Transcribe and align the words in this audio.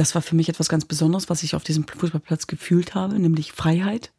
das 0.00 0.14
war 0.14 0.22
für 0.22 0.34
mich 0.34 0.48
etwas 0.48 0.70
ganz 0.70 0.86
Besonderes, 0.86 1.28
was 1.28 1.42
ich 1.42 1.54
auf 1.54 1.62
diesem 1.62 1.86
Fußballplatz 1.86 2.46
gefühlt 2.46 2.94
habe, 2.94 3.18
nämlich 3.18 3.52
Freiheit. 3.52 4.12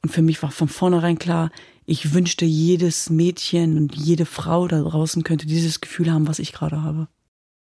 Und 0.00 0.10
für 0.10 0.22
mich 0.22 0.40
war 0.44 0.52
von 0.52 0.68
vornherein 0.68 1.18
klar, 1.18 1.50
ich 1.84 2.14
wünschte, 2.14 2.44
jedes 2.44 3.10
Mädchen 3.10 3.76
und 3.76 3.96
jede 3.96 4.26
Frau 4.26 4.68
da 4.68 4.80
draußen 4.80 5.24
könnte 5.24 5.46
dieses 5.46 5.80
Gefühl 5.80 6.12
haben, 6.12 6.28
was 6.28 6.38
ich 6.38 6.52
gerade 6.52 6.82
habe. 6.82 7.08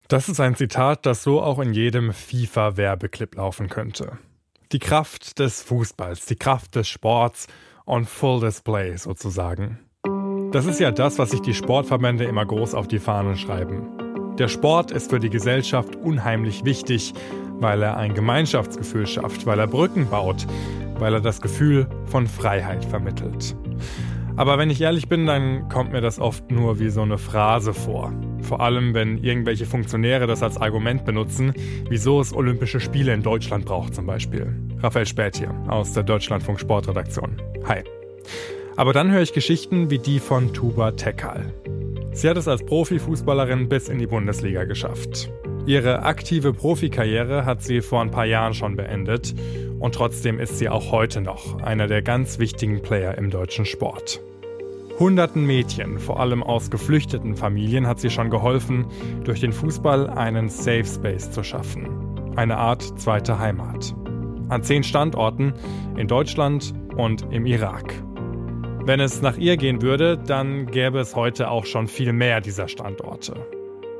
Das 0.09 0.29
ist 0.29 0.39
ein 0.39 0.55
Zitat, 0.55 1.07
das 1.07 1.23
so 1.23 1.41
auch 1.41 1.61
in 1.61 1.73
jedem 1.73 2.13
FIFA-Werbeclip 2.13 3.37
laufen 3.37 3.71
könnte. 3.71 4.19
Die 4.73 4.79
Kraft 4.79 5.39
des 5.39 5.63
Fußballs, 5.63 6.27
die 6.27 6.37
Kraft 6.37 6.75
des 6.75 6.89
Sports 6.89 7.47
on 7.87 8.05
full 8.05 8.41
display 8.41 8.99
sozusagen. 8.99 9.79
Das 10.53 10.67
ist 10.67 10.79
ja 10.79 10.91
das, 10.91 11.19
was 11.19 11.31
sich 11.31 11.41
die 11.41 11.55
Sportverbände 11.55 12.25
immer 12.25 12.45
groß 12.45 12.75
auf 12.75 12.87
die 12.87 12.99
Fahnen 12.99 13.39
schreiben. 13.39 14.00
Der 14.41 14.49
Sport 14.49 14.91
ist 14.91 15.11
für 15.11 15.21
die 15.21 15.29
Gesellschaft 15.29 15.97
unheimlich 15.97 16.65
wichtig, 16.65 17.13
weil 17.59 17.83
er 17.83 17.99
ein 17.99 18.15
Gemeinschaftsgefühl 18.15 19.07
schafft, 19.07 19.45
weil 19.45 19.59
er 19.59 19.67
Brücken 19.67 20.09
baut, 20.09 20.47
weil 20.99 21.13
er 21.13 21.21
das 21.21 21.43
Gefühl 21.43 21.87
von 22.07 22.27
Freiheit 22.27 22.83
vermittelt. 22.87 23.55
Aber 24.37 24.57
wenn 24.57 24.71
ich 24.71 24.81
ehrlich 24.81 25.11
bin, 25.11 25.27
dann 25.27 25.69
kommt 25.69 25.93
mir 25.93 26.01
das 26.01 26.19
oft 26.19 26.51
nur 26.51 26.79
wie 26.79 26.89
so 26.89 27.03
eine 27.03 27.19
Phrase 27.19 27.75
vor. 27.75 28.15
Vor 28.41 28.63
allem, 28.63 28.95
wenn 28.95 29.19
irgendwelche 29.19 29.67
Funktionäre 29.67 30.27
das 30.27 30.43
als 30.43 30.57
Argument 30.57 31.05
benutzen, 31.05 31.53
wieso 31.91 32.19
es 32.19 32.33
Olympische 32.33 32.81
Spiele 32.81 33.13
in 33.13 33.23
Deutschland 33.23 33.67
braucht 33.67 33.95
zum 33.95 34.07
Beispiel. 34.07 34.57
Raphael 34.79 35.05
Späth 35.05 35.37
hier 35.37 35.55
aus 35.69 35.93
der 35.93 36.05
Deutschlandfunk 36.05 36.59
Sportredaktion. 36.59 37.43
Hi. 37.67 37.83
Aber 38.75 38.95
dann 38.95 39.11
höre 39.11 39.21
ich 39.21 39.35
Geschichten 39.35 39.91
wie 39.91 39.99
die 39.99 40.19
von 40.19 40.55
Tuba 40.55 40.93
Tekal. 40.93 41.53
Sie 42.13 42.29
hat 42.29 42.37
es 42.37 42.49
als 42.49 42.65
Profifußballerin 42.65 43.69
bis 43.69 43.89
in 43.89 43.99
die 43.99 44.07
Bundesliga 44.07 44.65
geschafft. 44.65 45.31
Ihre 45.67 46.03
aktive 46.03 46.53
Profikarriere 46.53 47.45
hat 47.45 47.63
sie 47.63 47.81
vor 47.81 48.01
ein 48.01 48.11
paar 48.11 48.27
Jahren 48.27 48.55
schon 48.55 48.77
beendet 48.77 49.35
und 49.79 49.95
trotzdem 49.95 50.39
ist 50.41 50.59
sie 50.59 50.69
auch 50.69 50.91
heute 50.91 51.21
noch 51.21 51.63
einer 51.63 51.87
der 51.87 52.03
ganz 52.03 52.39
wichtigen 52.39 52.83
Player 52.83 53.17
im 53.17 53.31
deutschen 53.31 53.65
Sport. 53.65 54.21
Hunderten 54.99 55.47
Mädchen, 55.47 55.99
vor 55.99 56.21
allem 56.21 56.43
aus 56.43 56.71
geflüchteten 56.71 57.37
Familien, 57.37 57.87
hat 57.87 58.01
sie 58.01 58.11
schon 58.11 58.29
geholfen, 58.29 58.87
durch 59.25 59.41
den 59.41 59.53
Fußball 59.53 60.11
einen 60.11 60.51
Safe 60.51 60.85
Space 60.85 61.31
zu 61.31 61.43
schaffen. 61.43 61.89
Eine 62.37 62.59
Art 62.59 62.83
zweite 63.01 63.39
Heimat. 63.39 63.95
An 64.49 64.63
zehn 64.63 64.83
Standorten 64.83 65.55
in 65.97 66.09
Deutschland 66.09 66.75
und 66.97 67.27
im 67.31 67.47
Irak. 67.47 67.95
Wenn 68.83 69.01
es 69.01 69.21
nach 69.23 69.37
ihr 69.37 69.57
gehen 69.57 69.83
würde, 69.83 70.17
dann 70.19 70.67
gäbe 70.67 71.01
es 71.01 71.15
heute 71.15 71.51
auch 71.51 71.67
schon 71.67 71.87
viel 71.87 72.13
mehr 72.13 72.41
dieser 72.41 72.69
Standorte. 72.69 73.47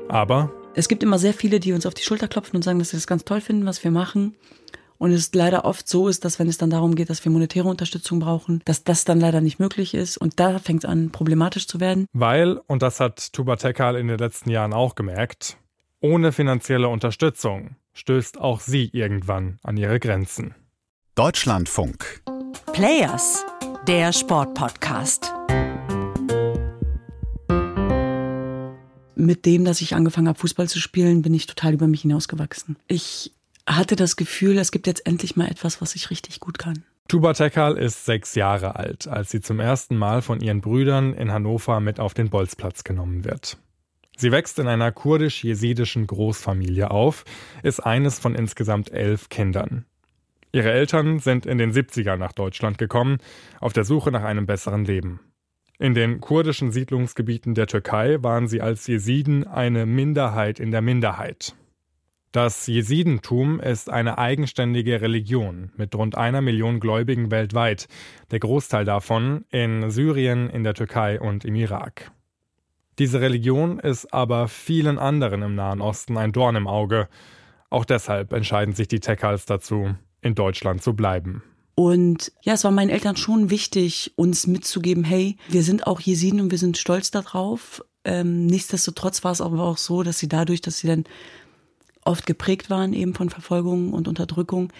Aber 0.09 0.51
es 0.73 0.87
gibt 0.87 1.03
immer 1.03 1.19
sehr 1.19 1.33
viele, 1.33 1.59
die 1.59 1.73
uns 1.73 1.85
auf 1.85 1.93
die 1.93 2.03
Schulter 2.03 2.27
klopfen 2.27 2.55
und 2.55 2.63
sagen, 2.63 2.79
dass 2.79 2.89
sie 2.89 2.97
das 2.97 3.07
ganz 3.07 3.23
toll 3.23 3.41
finden, 3.41 3.65
was 3.65 3.83
wir 3.83 3.91
machen. 3.91 4.35
Und 4.97 5.11
es 5.11 5.33
leider 5.33 5.65
oft 5.65 5.87
so 5.87 6.07
ist, 6.07 6.25
dass 6.25 6.37
wenn 6.39 6.47
es 6.47 6.57
dann 6.57 6.69
darum 6.69 6.95
geht, 6.95 7.09
dass 7.09 7.25
wir 7.25 7.31
monetäre 7.31 7.67
Unterstützung 7.67 8.19
brauchen, 8.19 8.61
dass 8.65 8.83
das 8.83 9.03
dann 9.03 9.19
leider 9.19 9.41
nicht 9.41 9.59
möglich 9.59 9.93
ist. 9.93 10.17
Und 10.17 10.39
da 10.39 10.59
fängt 10.59 10.83
es 10.83 10.89
an, 10.89 11.11
problematisch 11.11 11.67
zu 11.67 11.79
werden. 11.79 12.05
Weil, 12.13 12.59
und 12.67 12.81
das 12.81 12.99
hat 12.99 13.33
Tuba 13.33 13.55
Tekal 13.55 13.95
in 13.95 14.07
den 14.07 14.19
letzten 14.19 14.49
Jahren 14.49 14.73
auch 14.73 14.95
gemerkt, 14.95 15.57
ohne 16.01 16.31
finanzielle 16.31 16.87
Unterstützung 16.87 17.75
stößt 17.93 18.39
auch 18.39 18.59
sie 18.59 18.89
irgendwann 18.93 19.59
an 19.63 19.77
ihre 19.77 19.99
Grenzen. 19.99 20.55
Deutschlandfunk. 21.15 22.21
Players, 22.73 23.43
der 23.87 24.13
Sportpodcast. 24.13 25.33
Mit 29.15 29.45
dem, 29.45 29.65
dass 29.65 29.81
ich 29.81 29.95
angefangen 29.95 30.27
habe, 30.27 30.39
Fußball 30.39 30.67
zu 30.67 30.79
spielen, 30.79 31.21
bin 31.21 31.33
ich 31.33 31.47
total 31.47 31.73
über 31.73 31.87
mich 31.87 32.01
hinausgewachsen. 32.01 32.77
Ich 32.87 33.33
hatte 33.67 33.95
das 33.95 34.15
Gefühl, 34.15 34.57
es 34.57 34.71
gibt 34.71 34.87
jetzt 34.87 35.05
endlich 35.05 35.35
mal 35.35 35.47
etwas, 35.47 35.81
was 35.81 35.95
ich 35.95 36.09
richtig 36.09 36.39
gut 36.39 36.59
kann. 36.59 36.83
Tuba 37.07 37.33
Tekal 37.33 37.77
ist 37.77 38.05
sechs 38.05 38.35
Jahre 38.35 38.75
alt, 38.75 39.07
als 39.07 39.31
sie 39.31 39.41
zum 39.41 39.59
ersten 39.59 39.97
Mal 39.97 40.21
von 40.21 40.39
ihren 40.41 40.61
Brüdern 40.61 41.13
in 41.13 41.31
Hannover 41.31 41.79
mit 41.79 41.99
auf 41.99 42.13
den 42.13 42.29
Bolzplatz 42.29 42.83
genommen 42.83 43.25
wird. 43.25 43.57
Sie 44.15 44.31
wächst 44.31 44.59
in 44.59 44.67
einer 44.67 44.91
kurdisch-jesidischen 44.91 46.05
Großfamilie 46.05 46.91
auf, 46.91 47.25
ist 47.63 47.79
eines 47.79 48.19
von 48.19 48.35
insgesamt 48.35 48.91
elf 48.91 49.29
Kindern. 49.29 49.85
Ihre 50.53 50.71
Eltern 50.71 51.19
sind 51.19 51.45
in 51.45 51.57
den 51.57 51.71
70ern 51.71 52.17
nach 52.17 52.33
Deutschland 52.33 52.77
gekommen, 52.77 53.17
auf 53.59 53.73
der 53.73 53.85
Suche 53.85 54.11
nach 54.11 54.23
einem 54.23 54.45
besseren 54.45 54.85
Leben. 54.85 55.21
In 55.79 55.93
den 55.93 56.21
kurdischen 56.21 56.71
Siedlungsgebieten 56.71 57.55
der 57.55 57.67
Türkei 57.67 58.17
waren 58.21 58.47
sie 58.47 58.61
als 58.61 58.85
Jesiden 58.85 59.47
eine 59.47 59.85
Minderheit 59.85 60.59
in 60.59 60.71
der 60.71 60.81
Minderheit. 60.81 61.55
Das 62.31 62.67
Jesidentum 62.67 63.59
ist 63.59 63.89
eine 63.89 64.17
eigenständige 64.17 65.01
Religion 65.01 65.71
mit 65.75 65.93
rund 65.95 66.17
einer 66.17 66.41
Million 66.41 66.79
Gläubigen 66.79 67.29
weltweit, 67.29 67.87
der 68.31 68.39
Großteil 68.39 68.85
davon 68.85 69.43
in 69.49 69.89
Syrien, 69.89 70.49
in 70.49 70.63
der 70.63 70.73
Türkei 70.73 71.19
und 71.19 71.43
im 71.43 71.55
Irak. 71.55 72.11
Diese 72.99 73.19
Religion 73.19 73.79
ist 73.79 74.13
aber 74.13 74.47
vielen 74.47 74.97
anderen 74.99 75.41
im 75.41 75.55
Nahen 75.55 75.81
Osten 75.81 76.15
ein 76.17 76.31
Dorn 76.31 76.55
im 76.55 76.67
Auge. 76.67 77.09
Auch 77.69 77.83
deshalb 77.83 78.31
entscheiden 78.33 78.75
sich 78.75 78.87
die 78.87 78.99
Tekals 78.99 79.45
dazu, 79.45 79.95
in 80.21 80.35
Deutschland 80.35 80.83
zu 80.83 80.93
bleiben. 80.93 81.43
Und 81.75 82.31
ja, 82.43 82.53
es 82.53 82.63
war 82.63 82.71
meinen 82.71 82.89
Eltern 82.89 83.17
schon 83.17 83.49
wichtig, 83.49 84.13
uns 84.15 84.45
mitzugeben, 84.45 85.03
hey, 85.03 85.37
wir 85.49 85.63
sind 85.63 85.87
auch 85.87 85.99
Jesiden 85.99 86.41
und 86.41 86.51
wir 86.51 86.57
sind 86.57 86.77
stolz 86.77 87.11
darauf. 87.11 87.83
Ähm, 88.03 88.45
nichtsdestotrotz 88.45 89.23
war 89.23 89.31
es 89.31 89.41
aber 89.41 89.63
auch 89.63 89.77
so, 89.77 90.03
dass 90.03 90.19
sie 90.19 90.27
dadurch, 90.27 90.61
dass 90.61 90.79
sie 90.79 90.87
dann 90.87 91.05
oft 92.03 92.25
geprägt 92.25 92.69
waren 92.69 92.93
eben 92.93 93.13
von 93.13 93.29
Verfolgung 93.29 93.93
und 93.93 94.07
Unterdrückung, 94.07 94.71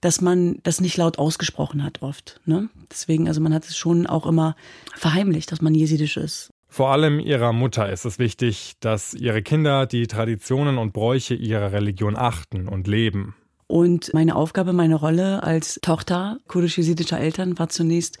dass 0.00 0.20
man 0.20 0.58
das 0.62 0.80
nicht 0.80 0.96
laut 0.96 1.18
ausgesprochen 1.18 1.82
hat 1.82 2.02
oft. 2.02 2.40
Ne? 2.44 2.68
Deswegen, 2.90 3.28
also 3.28 3.40
man 3.40 3.54
hat 3.54 3.64
es 3.64 3.76
schon 3.76 4.06
auch 4.06 4.26
immer 4.26 4.56
verheimlicht, 4.94 5.50
dass 5.52 5.62
man 5.62 5.74
jesidisch 5.74 6.16
ist. 6.16 6.50
Vor 6.68 6.90
allem 6.90 7.20
ihrer 7.20 7.52
Mutter 7.52 7.90
ist 7.90 8.04
es 8.04 8.18
wichtig, 8.18 8.74
dass 8.80 9.14
ihre 9.14 9.42
Kinder 9.42 9.86
die 9.86 10.06
Traditionen 10.08 10.76
und 10.76 10.92
Bräuche 10.92 11.34
ihrer 11.34 11.72
Religion 11.72 12.16
achten 12.16 12.68
und 12.68 12.88
leben. 12.88 13.36
Und 13.66 14.12
meine 14.12 14.36
Aufgabe, 14.36 14.72
meine 14.72 14.96
Rolle 14.96 15.42
als 15.42 15.78
Tochter 15.82 16.38
kurdisch-jesidischer 16.48 17.18
Eltern 17.18 17.58
war 17.58 17.68
zunächst 17.68 18.18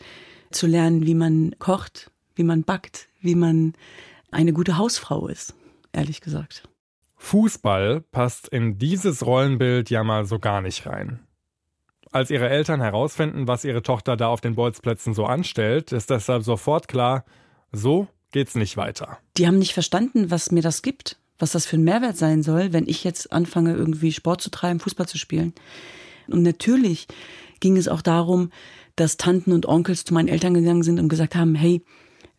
zu 0.50 0.66
lernen, 0.66 1.06
wie 1.06 1.14
man 1.14 1.54
kocht, 1.58 2.10
wie 2.34 2.44
man 2.44 2.62
backt, 2.62 3.08
wie 3.20 3.34
man 3.34 3.74
eine 4.30 4.52
gute 4.52 4.78
Hausfrau 4.78 5.28
ist, 5.28 5.54
ehrlich 5.92 6.20
gesagt. 6.20 6.68
Fußball 7.16 8.00
passt 8.00 8.48
in 8.48 8.78
dieses 8.78 9.24
Rollenbild 9.24 9.90
ja 9.90 10.04
mal 10.04 10.26
so 10.26 10.38
gar 10.38 10.60
nicht 10.60 10.86
rein. 10.86 11.20
Als 12.10 12.30
ihre 12.30 12.48
Eltern 12.48 12.80
herausfinden, 12.80 13.48
was 13.48 13.64
ihre 13.64 13.82
Tochter 13.82 14.16
da 14.16 14.28
auf 14.28 14.40
den 14.40 14.54
Bolzplätzen 14.54 15.14
so 15.14 15.24
anstellt, 15.24 15.90
ist 15.92 16.10
deshalb 16.10 16.44
sofort 16.44 16.86
klar, 16.86 17.24
so 17.72 18.06
geht's 18.30 18.54
nicht 18.54 18.76
weiter. 18.76 19.18
Die 19.36 19.46
haben 19.46 19.58
nicht 19.58 19.72
verstanden, 19.72 20.30
was 20.30 20.52
mir 20.52 20.62
das 20.62 20.82
gibt, 20.82 21.18
was 21.38 21.52
das 21.52 21.66
für 21.66 21.76
ein 21.76 21.84
Mehrwert 21.84 22.16
sein 22.16 22.42
soll, 22.42 22.72
wenn 22.72 22.86
ich 22.86 23.04
jetzt 23.04 23.32
anfange, 23.32 23.74
irgendwie 23.74 24.12
Sport 24.12 24.40
zu 24.40 24.50
treiben, 24.50 24.80
Fußball 24.80 25.08
zu 25.08 25.18
spielen. 25.18 25.52
Und 26.28 26.42
natürlich 26.42 27.06
ging 27.60 27.76
es 27.76 27.88
auch 27.88 28.02
darum, 28.02 28.50
dass 28.96 29.16
Tanten 29.16 29.52
und 29.52 29.66
Onkels 29.66 30.04
zu 30.04 30.14
meinen 30.14 30.28
Eltern 30.28 30.54
gegangen 30.54 30.82
sind 30.82 31.00
und 31.00 31.08
gesagt 31.08 31.34
haben, 31.34 31.54
hey, 31.54 31.82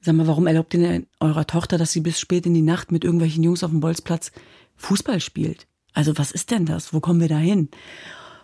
sag 0.02 0.16
mal, 0.16 0.28
warum 0.28 0.48
erlaubt 0.48 0.74
ihr 0.74 0.82
denn 0.82 1.08
eurer 1.20 1.48
Tochter, 1.48 1.78
dass 1.78 1.92
sie 1.92 2.02
bis 2.02 2.20
spät 2.20 2.46
in 2.46 2.54
die 2.54 2.62
Nacht 2.62 2.92
mit 2.92 3.04
irgendwelchen 3.04 3.44
Jungs 3.44 3.64
auf 3.64 3.72
dem 3.72 3.80
Bolzplatz 3.80 4.32
Fußball 4.78 5.20
spielt. 5.20 5.68
Also 5.94 6.18
was 6.18 6.32
ist 6.32 6.52
denn 6.52 6.66
das? 6.66 6.94
Wo 6.94 7.00
kommen 7.00 7.22
wir 7.22 7.30
da 7.30 7.38
hin? 7.38 7.70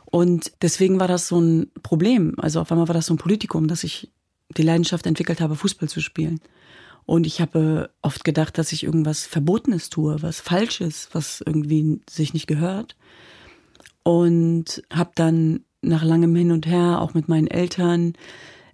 Und 0.06 0.52
deswegen 0.62 1.00
war 1.00 1.08
das 1.08 1.28
so 1.28 1.40
ein 1.40 1.72
Problem. 1.84 2.36
Also 2.38 2.60
auf 2.60 2.72
einmal 2.72 2.88
war 2.88 2.94
das 2.94 3.06
so 3.06 3.14
ein 3.14 3.18
Politikum, 3.18 3.68
dass 3.68 3.84
ich 3.84 4.12
die 4.58 4.64
Leidenschaft 4.64 5.06
entwickelt 5.06 5.40
habe, 5.40 5.56
Fußball 5.56 5.88
zu 5.88 6.02
spielen. 6.02 6.42
Und 7.12 7.28
ich 7.28 7.42
habe 7.42 7.90
oft 8.02 8.24
gedacht, 8.24 8.58
dass 8.58 8.72
ich 8.72 8.86
irgendwas 8.86 9.26
Verbotenes 9.26 9.90
tue, 9.90 10.22
was 10.22 10.40
Falsches, 10.40 11.10
was 11.12 11.44
irgendwie 11.46 12.00
sich 12.10 12.34
nicht 12.34 12.48
gehört. 12.48 12.96
Und 14.02 14.82
habe 14.90 15.12
dann 15.16 15.66
nach 15.82 16.06
langem 16.06 16.34
Hin 16.38 16.54
und 16.54 16.66
Her, 16.66 17.02
auch 17.02 17.14
mit 17.14 17.28
meinen 17.28 17.48
Eltern, 17.48 18.14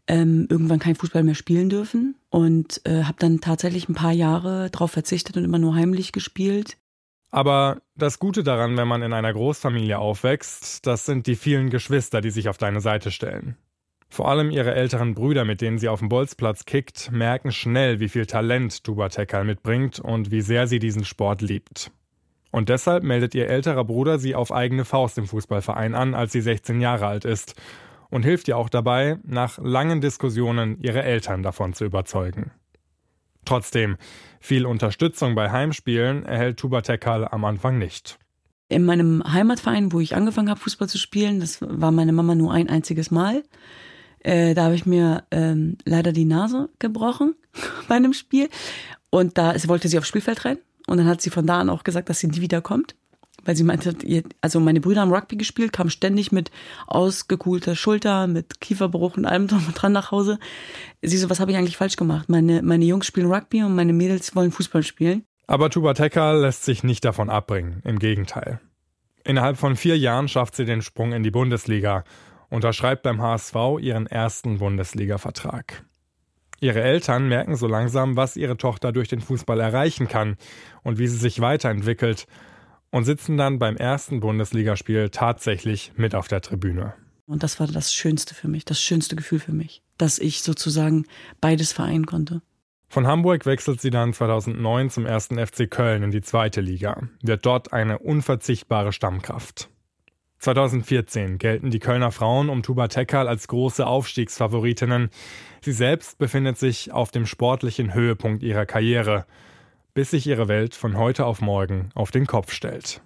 ähm, 0.05 0.45
irgendwann 0.51 0.77
kein 0.77 0.93
Fußball 0.93 1.23
mehr 1.23 1.33
spielen 1.33 1.69
dürfen. 1.69 2.13
Und 2.29 2.79
äh, 2.85 3.05
habe 3.05 3.17
dann 3.17 3.41
tatsächlich 3.41 3.89
ein 3.89 3.95
paar 3.95 4.11
Jahre 4.11 4.69
darauf 4.69 4.91
verzichtet 4.91 5.35
und 5.35 5.43
immer 5.43 5.57
nur 5.57 5.73
heimlich 5.73 6.11
gespielt. 6.11 6.77
Aber 7.31 7.81
das 7.95 8.19
Gute 8.19 8.43
daran, 8.43 8.77
wenn 8.77 8.87
man 8.87 9.01
in 9.01 9.13
einer 9.13 9.33
Großfamilie 9.33 9.97
aufwächst, 9.97 10.85
das 10.85 11.07
sind 11.07 11.25
die 11.25 11.37
vielen 11.37 11.71
Geschwister, 11.71 12.21
die 12.21 12.29
sich 12.29 12.49
auf 12.49 12.59
deine 12.59 12.81
Seite 12.81 13.09
stellen. 13.09 13.57
Vor 14.09 14.29
allem 14.29 14.51
ihre 14.51 14.73
älteren 14.73 15.13
Brüder, 15.13 15.45
mit 15.45 15.61
denen 15.61 15.77
sie 15.77 15.89
auf 15.89 15.99
dem 15.99 16.09
Bolzplatz 16.09 16.65
kickt, 16.65 17.11
merken 17.11 17.51
schnell, 17.51 17.99
wie 17.99 18.09
viel 18.09 18.25
Talent 18.25 18.83
Tuba 18.83 19.09
Tekal 19.09 19.43
mitbringt 19.43 19.99
und 19.99 20.31
wie 20.31 20.41
sehr 20.41 20.67
sie 20.67 20.79
diesen 20.79 21.05
Sport 21.05 21.41
liebt. 21.41 21.91
Und 22.51 22.69
deshalb 22.69 23.03
meldet 23.03 23.35
ihr 23.35 23.47
älterer 23.47 23.83
Bruder 23.83 24.19
sie 24.19 24.33
auf 24.33 24.51
eigene 24.51 24.85
Faust 24.85 25.17
im 25.17 25.27
Fußballverein 25.27 25.93
an, 25.93 26.13
als 26.13 26.31
sie 26.31 26.41
16 26.41 26.79
Jahre 26.79 27.07
alt 27.07 27.25
ist 27.25 27.55
und 28.09 28.23
hilft 28.23 28.47
ihr 28.47 28.57
auch 28.57 28.69
dabei, 28.69 29.17
nach 29.23 29.57
langen 29.57 30.01
Diskussionen 30.01 30.79
ihre 30.81 31.03
Eltern 31.03 31.43
davon 31.43 31.73
zu 31.73 31.85
überzeugen. 31.85 32.51
Trotzdem, 33.45 33.97
viel 34.39 34.65
Unterstützung 34.65 35.35
bei 35.35 35.51
Heimspielen 35.51 36.25
erhält 36.25 36.57
Tuba 36.57 36.81
Tekal 36.81 37.27
am 37.27 37.45
Anfang 37.45 37.77
nicht. 37.77 38.17
In 38.69 38.83
meinem 38.83 39.23
Heimatverein, 39.25 39.93
wo 39.93 40.01
ich 40.01 40.15
angefangen 40.15 40.49
habe, 40.49 40.59
Fußball 40.59 40.89
zu 40.89 40.97
spielen, 40.97 41.39
das 41.39 41.61
war 41.61 41.91
meine 41.91 42.11
Mama 42.11 42.35
nur 42.35 42.51
ein 42.53 42.69
einziges 42.69 43.11
Mal. 43.11 43.43
Äh, 44.27 44.55
da 44.55 44.65
habe 44.65 44.75
ich 44.75 44.85
mir 44.85 45.23
ähm, 45.31 45.77
leider 45.85 46.11
die 46.11 46.25
Nase 46.25 46.69
gebrochen 46.79 47.35
bei 47.87 47.95
einem 47.95 48.11
Spiel. 48.11 48.49
Und 49.09 49.37
da 49.37 49.55
wollte 49.67 49.87
sie 49.87 49.97
aufs 49.97 50.09
Spielfeld 50.09 50.43
rein. 50.43 50.57
Und 50.85 50.97
dann 50.97 51.07
hat 51.07 51.21
sie 51.21 51.29
von 51.29 51.47
da 51.47 51.61
an 51.61 51.69
auch 51.69 51.83
gesagt, 51.83 52.09
dass 52.09 52.19
sie 52.19 52.27
nie 52.27 52.41
wiederkommt. 52.41 52.95
Weil 53.45 53.55
sie 53.55 53.63
meinte, 53.63 53.95
also 54.41 54.59
meine 54.59 54.81
Brüder 54.81 54.99
haben 54.99 55.13
Rugby 55.13 55.37
gespielt, 55.37 55.71
kamen 55.71 55.89
ständig 55.89 56.33
mit 56.33 56.51
ausgekuhlter 56.87 57.77
Schulter, 57.77 58.27
mit 58.27 58.59
Kieferbruch 58.59 59.15
und 59.15 59.25
allem 59.25 59.47
dran 59.47 59.93
nach 59.93 60.11
Hause. 60.11 60.39
Sie 61.01 61.17
so, 61.17 61.29
was 61.29 61.39
habe 61.39 61.51
ich 61.51 61.57
eigentlich 61.57 61.77
falsch 61.77 61.95
gemacht? 61.95 62.27
Meine, 62.27 62.61
meine 62.61 62.83
Jungs 62.83 63.05
spielen 63.05 63.31
Rugby 63.31 63.63
und 63.63 63.75
meine 63.75 63.93
Mädels 63.93 64.35
wollen 64.35 64.51
Fußball 64.51 64.83
spielen. 64.83 65.23
Aber 65.45 65.69
Tuba 65.69 65.93
Tekal 65.93 66.41
lässt 66.41 66.65
sich 66.65 66.83
nicht 66.83 67.05
davon 67.05 67.29
abbringen, 67.29 67.81
im 67.85 67.99
Gegenteil. 67.99 68.59
Innerhalb 69.23 69.55
von 69.57 69.77
vier 69.77 69.97
Jahren 69.97 70.27
schafft 70.27 70.57
sie 70.57 70.65
den 70.65 70.81
Sprung 70.81 71.13
in 71.13 71.23
die 71.23 71.31
Bundesliga, 71.31 72.03
unterschreibt 72.49 73.03
beim 73.03 73.21
HSV 73.21 73.55
ihren 73.79 74.07
ersten 74.07 74.59
Bundesliga-Vertrag. 74.59 75.83
Ihre 76.59 76.81
Eltern 76.81 77.27
merken 77.27 77.55
so 77.55 77.67
langsam, 77.67 78.15
was 78.15 78.35
ihre 78.35 78.57
Tochter 78.57 78.91
durch 78.91 79.07
den 79.07 79.21
Fußball 79.21 79.59
erreichen 79.59 80.07
kann 80.07 80.37
und 80.83 80.97
wie 80.97 81.07
sie 81.07 81.17
sich 81.17 81.39
weiterentwickelt 81.39 82.25
und 82.89 83.03
sitzen 83.03 83.37
dann 83.37 83.59
beim 83.59 83.77
ersten 83.77 84.19
Bundesligaspiel 84.19 85.09
tatsächlich 85.09 85.91
mit 85.95 86.15
auf 86.15 86.27
der 86.27 86.41
Tribüne. 86.41 86.93
Und 87.27 87.43
das 87.43 87.59
war 87.59 87.67
das 87.67 87.93
Schönste 87.93 88.33
für 88.33 88.47
mich, 88.47 88.65
das 88.65 88.81
schönste 88.81 89.15
Gefühl 89.15 89.39
für 89.39 89.51
mich, 89.51 89.83
dass 89.97 90.17
ich 90.17 90.41
sozusagen 90.41 91.05
beides 91.41 91.73
vereinen 91.73 92.05
konnte. 92.05 92.41
Von 92.89 93.05
Hamburg 93.05 93.45
wechselt 93.45 93.81
sie 93.81 93.89
dann 93.89 94.13
2009 94.13 94.89
zum 94.89 95.05
ersten 95.05 95.45
FC 95.45 95.69
Köln 95.69 96.03
in 96.03 96.11
die 96.11 96.21
zweite 96.21 96.61
Liga, 96.61 97.03
wird 97.21 97.45
dort 97.45 97.73
eine 97.73 97.99
unverzichtbare 97.99 98.93
Stammkraft. 98.93 99.69
2014 100.39 101.37
gelten 101.37 101.71
die 101.71 101.79
Kölner 101.79 102.11
Frauen 102.11 102.49
um 102.49 102.63
Tuba 102.63 102.87
Tekal 102.87 103.27
als 103.27 103.47
große 103.47 103.85
Aufstiegsfavoritinnen. 103.85 105.09
Sie 105.61 105.71
selbst 105.71 106.17
befindet 106.17 106.57
sich 106.57 106.91
auf 106.91 107.11
dem 107.11 107.25
sportlichen 107.25 107.93
Höhepunkt 107.93 108.43
ihrer 108.43 108.65
Karriere, 108.65 109.25
bis 109.93 110.11
sich 110.11 110.27
ihre 110.27 110.47
Welt 110.47 110.75
von 110.75 110.97
heute 110.97 111.25
auf 111.25 111.41
morgen 111.41 111.89
auf 111.95 112.11
den 112.11 112.27
Kopf 112.27 112.51
stellt. 112.51 113.01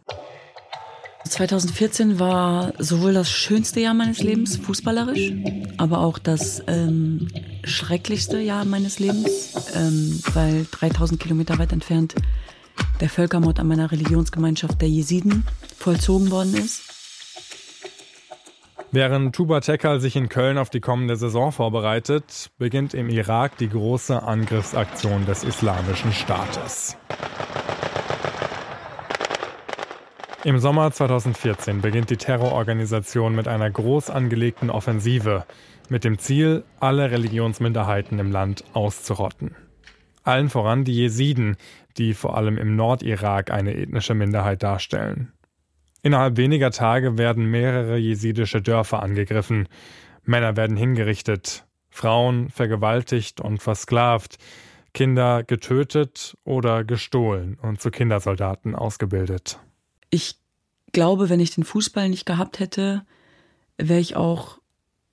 2014 1.27 2.19
war 2.19 2.73
sowohl 2.79 3.13
das 3.13 3.29
schönste 3.29 3.79
Jahr 3.79 3.93
meines 3.93 4.21
Lebens, 4.21 4.57
fußballerisch, 4.57 5.31
aber 5.77 5.99
auch 5.99 6.17
das 6.17 6.63
ähm, 6.67 7.27
schrecklichste 7.63 8.39
Jahr 8.39 8.65
meines 8.65 8.99
Lebens, 8.99 9.53
ähm, 9.75 10.19
weil 10.33 10.65
3000 10.71 11.19
Kilometer 11.19 11.57
weit 11.59 11.71
entfernt 11.73 12.15
der 12.99 13.09
Völkermord 13.09 13.59
an 13.59 13.67
meiner 13.67 13.91
Religionsgemeinschaft 13.91 14.81
der 14.81 14.89
Jesiden 14.89 15.45
vollzogen 15.77 16.31
worden 16.31 16.55
ist. 16.55 16.90
Während 18.93 19.33
Tuba 19.33 19.61
Tekal 19.61 20.01
sich 20.01 20.17
in 20.17 20.27
Köln 20.27 20.57
auf 20.57 20.69
die 20.69 20.81
kommende 20.81 21.15
Saison 21.15 21.53
vorbereitet, 21.53 22.51
beginnt 22.57 22.93
im 22.93 23.07
Irak 23.07 23.57
die 23.57 23.69
große 23.69 24.21
Angriffsaktion 24.21 25.25
des 25.25 25.45
Islamischen 25.45 26.11
Staates. 26.11 26.97
Im 30.43 30.59
Sommer 30.59 30.91
2014 30.91 31.79
beginnt 31.79 32.09
die 32.09 32.17
Terrororganisation 32.17 33.33
mit 33.33 33.47
einer 33.47 33.71
groß 33.71 34.09
angelegten 34.09 34.69
Offensive 34.69 35.45
mit 35.88 36.03
dem 36.03 36.19
Ziel, 36.19 36.65
alle 36.81 37.11
Religionsminderheiten 37.11 38.19
im 38.19 38.29
Land 38.29 38.65
auszurotten. 38.73 39.55
Allen 40.23 40.49
voran 40.49 40.83
die 40.83 40.95
Jesiden, 40.95 41.55
die 41.97 42.13
vor 42.13 42.35
allem 42.35 42.57
im 42.57 42.75
Nordirak 42.75 43.51
eine 43.51 43.73
ethnische 43.73 44.15
Minderheit 44.15 44.63
darstellen. 44.63 45.31
Innerhalb 46.03 46.38
weniger 46.38 46.71
Tage 46.71 47.18
werden 47.18 47.45
mehrere 47.45 47.98
jesidische 47.98 48.62
Dörfer 48.62 49.03
angegriffen. 49.03 49.68
Männer 50.24 50.56
werden 50.57 50.77
hingerichtet, 50.77 51.65
Frauen 51.89 52.50
vergewaltigt 52.50 53.42
und 53.42 53.62
versklavt, 53.62 54.38
Kinder 54.94 55.44
getötet 55.44 56.38
oder 56.44 56.83
gestohlen 56.83 57.57
und 57.62 57.81
zu 57.81 57.92
Kindersoldaten 57.92 58.75
ausgebildet. 58.75 59.59
Ich 60.09 60.36
glaube, 60.92 61.30
wenn 61.30 61.39
ich 61.39 61.56
den 61.56 61.63
Fußball 61.63 62.09
nicht 62.09 62.25
gehabt 62.25 62.59
hätte, 62.59 63.03
wäre 63.77 64.00
ich 64.00 64.15
auch 64.15 64.59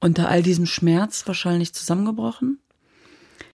unter 0.00 0.28
all 0.28 0.42
diesem 0.42 0.66
Schmerz 0.66 1.26
wahrscheinlich 1.26 1.74
zusammengebrochen. 1.74 2.60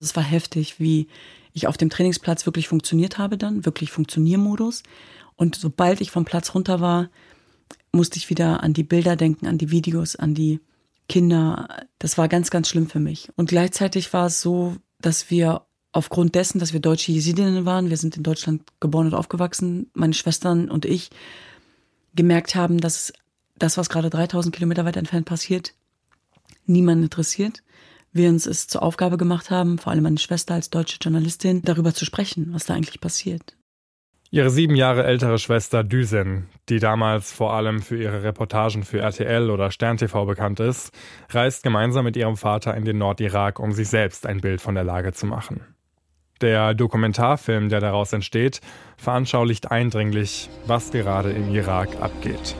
Es 0.00 0.14
war 0.16 0.22
heftig, 0.22 0.78
wie 0.80 1.08
ich 1.52 1.66
auf 1.66 1.76
dem 1.76 1.90
Trainingsplatz 1.90 2.46
wirklich 2.46 2.68
funktioniert 2.68 3.18
habe 3.18 3.38
dann, 3.38 3.64
wirklich 3.64 3.90
Funktioniermodus. 3.90 4.82
Und 5.36 5.56
sobald 5.56 6.00
ich 6.00 6.10
vom 6.10 6.24
Platz 6.24 6.54
runter 6.54 6.80
war, 6.80 7.10
musste 7.92 8.18
ich 8.18 8.30
wieder 8.30 8.62
an 8.62 8.72
die 8.72 8.82
Bilder 8.82 9.16
denken, 9.16 9.46
an 9.46 9.58
die 9.58 9.70
Videos, 9.70 10.16
an 10.16 10.34
die 10.34 10.60
Kinder. 11.08 11.86
Das 11.98 12.18
war 12.18 12.28
ganz, 12.28 12.50
ganz 12.50 12.68
schlimm 12.68 12.88
für 12.88 13.00
mich. 13.00 13.28
Und 13.36 13.48
gleichzeitig 13.48 14.12
war 14.12 14.26
es 14.26 14.40
so, 14.40 14.76
dass 15.00 15.30
wir 15.30 15.62
aufgrund 15.92 16.34
dessen, 16.34 16.58
dass 16.58 16.72
wir 16.72 16.80
deutsche 16.80 17.12
Jesidinnen 17.12 17.64
waren, 17.64 17.90
wir 17.90 17.96
sind 17.96 18.16
in 18.16 18.22
Deutschland 18.22 18.62
geboren 18.80 19.06
und 19.06 19.14
aufgewachsen, 19.14 19.90
meine 19.94 20.14
Schwestern 20.14 20.68
und 20.68 20.84
ich, 20.84 21.10
gemerkt 22.14 22.54
haben, 22.54 22.78
dass 22.78 23.12
das, 23.56 23.76
was 23.76 23.88
gerade 23.88 24.10
3000 24.10 24.54
Kilometer 24.54 24.84
weit 24.84 24.96
entfernt 24.96 25.26
passiert, 25.26 25.74
niemanden 26.66 27.04
interessiert. 27.04 27.62
Wir 28.12 28.28
uns 28.28 28.46
es 28.46 28.66
zur 28.66 28.82
Aufgabe 28.82 29.16
gemacht 29.16 29.50
haben, 29.50 29.78
vor 29.78 29.92
allem 29.92 30.04
meine 30.04 30.18
Schwester 30.18 30.54
als 30.54 30.70
deutsche 30.70 30.98
Journalistin, 31.00 31.62
darüber 31.62 31.94
zu 31.94 32.04
sprechen, 32.04 32.52
was 32.52 32.64
da 32.64 32.74
eigentlich 32.74 33.00
passiert. 33.00 33.56
Ihre 34.34 34.50
sieben 34.50 34.74
Jahre 34.74 35.04
ältere 35.04 35.38
Schwester 35.38 35.84
Düsen, 35.84 36.48
die 36.68 36.80
damals 36.80 37.30
vor 37.30 37.52
allem 37.52 37.80
für 37.80 37.96
ihre 37.96 38.24
Reportagen 38.24 38.82
für 38.82 38.98
RTL 38.98 39.48
oder 39.48 39.70
Stern 39.70 39.96
TV 39.96 40.26
bekannt 40.26 40.58
ist, 40.58 40.90
reist 41.30 41.62
gemeinsam 41.62 42.04
mit 42.04 42.16
ihrem 42.16 42.36
Vater 42.36 42.76
in 42.76 42.84
den 42.84 42.98
Nordirak, 42.98 43.60
um 43.60 43.70
sich 43.70 43.86
selbst 43.86 44.26
ein 44.26 44.40
Bild 44.40 44.60
von 44.60 44.74
der 44.74 44.82
Lage 44.82 45.12
zu 45.12 45.26
machen. 45.26 45.60
Der 46.40 46.74
Dokumentarfilm, 46.74 47.68
der 47.68 47.78
daraus 47.78 48.12
entsteht, 48.12 48.60
veranschaulicht 48.96 49.70
eindringlich, 49.70 50.50
was 50.66 50.90
gerade 50.90 51.30
im 51.30 51.54
Irak 51.54 51.90
abgeht. 52.00 52.56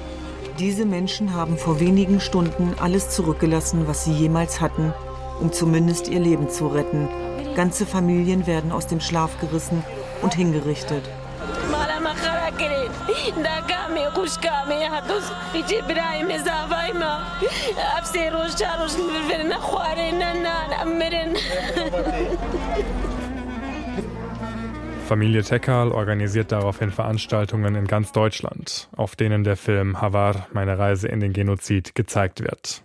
Diese 0.60 0.86
Menschen 0.86 1.34
haben 1.34 1.58
vor 1.58 1.80
wenigen 1.80 2.20
Stunden 2.20 2.76
alles 2.78 3.10
zurückgelassen, 3.10 3.88
was 3.88 4.04
sie 4.04 4.12
jemals 4.12 4.60
hatten, 4.60 4.94
um 5.40 5.50
zumindest 5.50 6.06
ihr 6.08 6.20
Leben 6.20 6.48
zu 6.48 6.68
retten. 6.68 7.08
Ganze 7.56 7.84
Familien 7.84 8.46
werden 8.46 8.70
aus 8.70 8.86
dem 8.86 9.00
Schlaf 9.00 9.40
gerissen 9.40 9.82
und 10.22 10.34
hingerichtet. 10.34 11.02
Familie 25.06 25.42
Tekal 25.42 25.92
organisiert 25.92 26.50
daraufhin 26.50 26.90
Veranstaltungen 26.90 27.74
in 27.74 27.86
ganz 27.86 28.12
Deutschland, 28.12 28.88
auf 28.96 29.16
denen 29.16 29.44
der 29.44 29.56
Film 29.56 30.00
Havar, 30.00 30.46
meine 30.52 30.78
Reise 30.78 31.08
in 31.08 31.20
den 31.20 31.32
Genozid, 31.32 31.94
gezeigt 31.94 32.40
wird. 32.40 32.82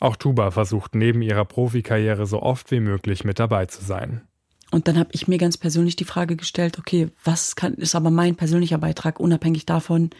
Auch 0.00 0.16
Tuba 0.16 0.50
versucht 0.50 0.94
neben 0.94 1.22
ihrer 1.22 1.44
Profikarriere 1.44 2.26
so 2.26 2.40
oft 2.42 2.70
wie 2.70 2.80
möglich 2.80 3.24
mit 3.24 3.38
dabei 3.38 3.66
zu 3.66 3.84
sein. 3.84 4.22
Und 4.70 4.86
dann 4.86 4.98
habe 4.98 5.10
ich 5.12 5.28
mir 5.28 5.38
ganz 5.38 5.56
persönlich 5.56 5.96
die 5.96 6.04
Frage 6.04 6.36
gestellt, 6.36 6.78
okay, 6.78 7.08
was 7.24 7.56
kann, 7.56 7.74
ist 7.74 7.94
aber 7.94 8.10
mein 8.10 8.36
persönlicher 8.36 8.78
Beitrag, 8.78 9.18
unabhängig 9.18 9.66
davon, 9.66 10.10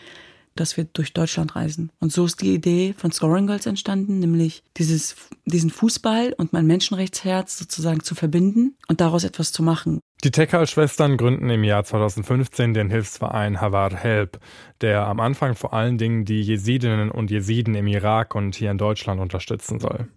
dass 0.59 0.76
wir 0.76 0.85
durch 0.85 1.12
Deutschland 1.12 1.55
reisen. 1.55 1.90
Und 2.00 2.12
so 2.12 2.25
ist 2.25 2.40
die 2.43 2.55
Idee 2.55 2.95
von 2.97 3.12
Scoring 3.12 3.47
Girls 3.47 3.67
entstanden, 3.67 4.19
nämlich 4.19 4.62
dieses, 4.76 5.17
diesen 5.45 5.71
Fußball 5.71 6.35
und 6.37 6.52
mein 6.52 6.67
Menschenrechtsherz 6.67 7.59
sozusagen 7.59 8.02
zu 8.02 8.14
verbinden 8.14 8.76
und 8.88 9.00
daraus 9.00 9.25
etwas 9.25 9.52
zu 9.52 9.62
machen. 9.62 10.00
Die 10.25 10.33
Tekal-Schwestern 10.33 11.17
gründen 11.17 11.49
im 11.49 11.62
Jahr 11.62 11.85
2015 11.85 12.75
den 12.75 12.90
Hilfsverein 12.90 13.61
Havar 13.61 13.95
Help, 13.95 14.40
der 14.81 15.07
am 15.07 15.21
Anfang 15.21 15.55
vor 15.55 15.73
allen 15.73 15.97
Dingen 15.97 16.25
die 16.25 16.40
Jesidinnen 16.40 17.12
und 17.12 17.31
Jesiden 17.31 17.76
im 17.76 17.87
Irak 17.87 18.35
und 18.35 18.57
hier 18.57 18.73
in 18.73 18.78
Deutschland 18.78 19.21
unterstützen 19.21 19.78
soll. 19.78 20.09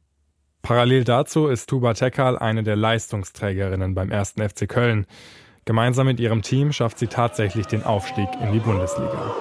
Parallel 0.62 1.04
dazu 1.04 1.48
ist 1.48 1.70
Tuba 1.70 1.94
Tekal 1.94 2.38
eine 2.38 2.62
der 2.64 2.76
Leistungsträgerinnen 2.76 3.96
beim 3.96 4.12
1. 4.12 4.36
FC 4.38 4.70
Köln. 4.70 5.08
Gemeinsam 5.66 6.06
mit 6.06 6.20
ihrem 6.20 6.44
Team 6.44 6.72
schafft 6.72 7.00
sie 7.00 7.08
tatsächlich 7.08 7.66
den 7.66 7.84
Aufstieg 7.84 8.28
in 8.42 8.52
die 8.52 8.60
Bundesliga. 8.60 9.36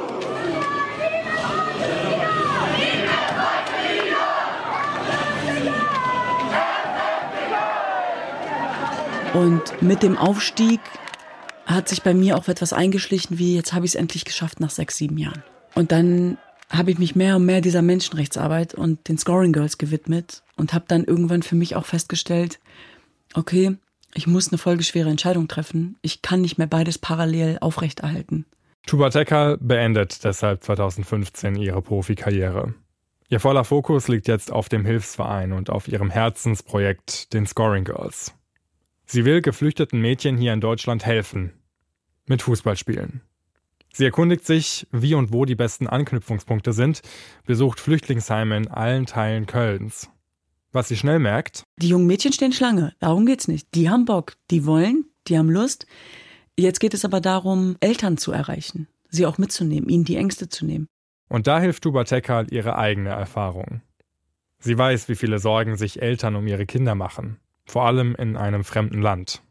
Und 9.35 9.81
mit 9.81 10.03
dem 10.03 10.17
Aufstieg 10.19 10.81
hat 11.67 11.89
sich 11.89 12.03
bei 12.03 12.15
mir 12.15 12.37
auch 12.37 12.49
etwas 12.49 12.73
eingeschlichen, 12.73 13.39
wie 13.39 13.55
jetzt 13.55 13.73
habe 13.73 13.85
ich 13.85 13.93
es 13.93 13.95
endlich 13.95 14.25
geschafft 14.25 14.59
nach 14.59 14.71
sechs, 14.71 14.97
sieben 14.97 15.19
Jahren. 15.19 15.45
Und 15.75 15.93
dann 15.93 16.39
habe 16.71 16.93
ich 16.93 16.99
mich 16.99 17.17
mehr 17.17 17.37
und 17.37 17.45
mehr 17.45 17.61
dieser 17.61 17.83
Menschenrechtsarbeit 17.83 18.75
und 18.75 19.09
den 19.09 19.19
Scoring 19.19 19.53
Girls 19.53 19.77
gewidmet 19.77 20.43
und 20.57 20.73
habe 20.73 20.85
dann 20.89 21.05
irgendwann 21.05 21.43
für 21.43 21.57
mich 21.57 21.77
auch 21.77 21.87
festgestellt, 21.87 22.61
okay, 23.35 23.77
ich 24.15 24.27
muss 24.27 24.49
eine 24.49 24.59
folgeschwere 24.59 25.11
Entscheidung 25.11 25.49
treffen. 25.49 25.97
Ich 26.03 26.23
kann 26.23 26.41
nicht 26.41 26.59
mehr 26.59 26.67
beides 26.67 26.99
parallel 26.99 27.59
aufrechterhalten. 27.61 28.47
Tuba 28.87 29.11
Tekal 29.11 29.59
beendet 29.59 30.25
deshalb 30.25 30.62
2015 30.62 31.57
ihre 31.57 31.83
Profikarriere. 31.83 32.75
Ihr 33.29 33.39
voller 33.39 33.65
Fokus 33.65 34.09
liegt 34.09 34.27
jetzt 34.27 34.50
auf 34.50 34.69
dem 34.69 34.85
Hilfsverein 34.85 35.53
und 35.53 35.71
auf 35.71 35.87
ihrem 35.87 36.11
Herzensprojekt, 36.11 37.33
den 37.33 37.47
Scoring 37.47 37.85
Girls. 37.85 38.35
Sie 39.07 39.25
will 39.25 39.43
geflüchteten 39.43 40.00
Mädchen 40.00 40.37
hier 40.37 40.53
in 40.53 40.61
Deutschland 40.61 41.07
helfen. 41.07 41.53
Mit 42.27 42.43
Fußballspielen. 42.43 43.23
Sie 43.92 44.04
erkundigt 44.04 44.47
sich, 44.47 44.87
wie 44.92 45.14
und 45.14 45.32
wo 45.32 45.44
die 45.44 45.56
besten 45.56 45.87
Anknüpfungspunkte 45.87 46.73
sind, 46.73 47.02
besucht 47.44 47.80
Flüchtlingsheime 47.80 48.56
in 48.56 48.68
allen 48.68 49.06
Teilen 49.06 49.47
Kölns. 49.47 50.11
Was 50.73 50.88
sie 50.88 50.97
schnell 50.97 51.18
merkt. 51.18 51.64
Die 51.78 51.88
jungen 51.88 52.06
Mädchen 52.06 52.32
stehen 52.32 52.52
Schlange. 52.52 52.94
Darum 53.00 53.26
geht's 53.26 53.49
nicht. 53.49 53.75
Die 53.75 53.90
haben 53.90 54.04
Bock. 54.04 54.35
Die 54.50 54.64
wollen. 54.66 55.06
Die 55.26 55.37
haben 55.37 55.50
Lust. 55.50 55.87
Jetzt 56.56 56.78
geht 56.78 56.94
es 56.94 57.04
aber 57.04 57.20
darum, 57.20 57.76
Eltern 57.80 58.16
zu 58.16 58.30
erreichen. 58.30 58.87
Sie 59.09 59.26
auch 59.26 59.38
mitzunehmen. 59.38 59.88
Ihnen 59.88 60.04
die 60.04 60.16
Ängste 60.16 60.49
zu 60.49 60.64
nehmen. 60.64 60.87
Und 61.28 61.49
da 61.49 61.59
hilft 61.59 61.82
Tuba 61.82 62.04
Tekal 62.04 62.52
ihre 62.52 62.76
eigene 62.76 63.11
Erfahrung. 63.11 63.82
Sie 64.61 64.76
weiß, 64.76 65.09
wie 65.09 65.14
viele 65.16 65.38
Sorgen 65.38 65.76
sich 65.76 66.02
Eltern 66.02 66.37
um 66.37 66.47
ihre 66.47 66.66
Kinder 66.66 66.94
machen, 66.94 67.38
vor 67.64 67.87
allem 67.87 68.14
in 68.14 68.37
einem 68.37 68.62
fremden 68.62 69.00
Land. 69.00 69.42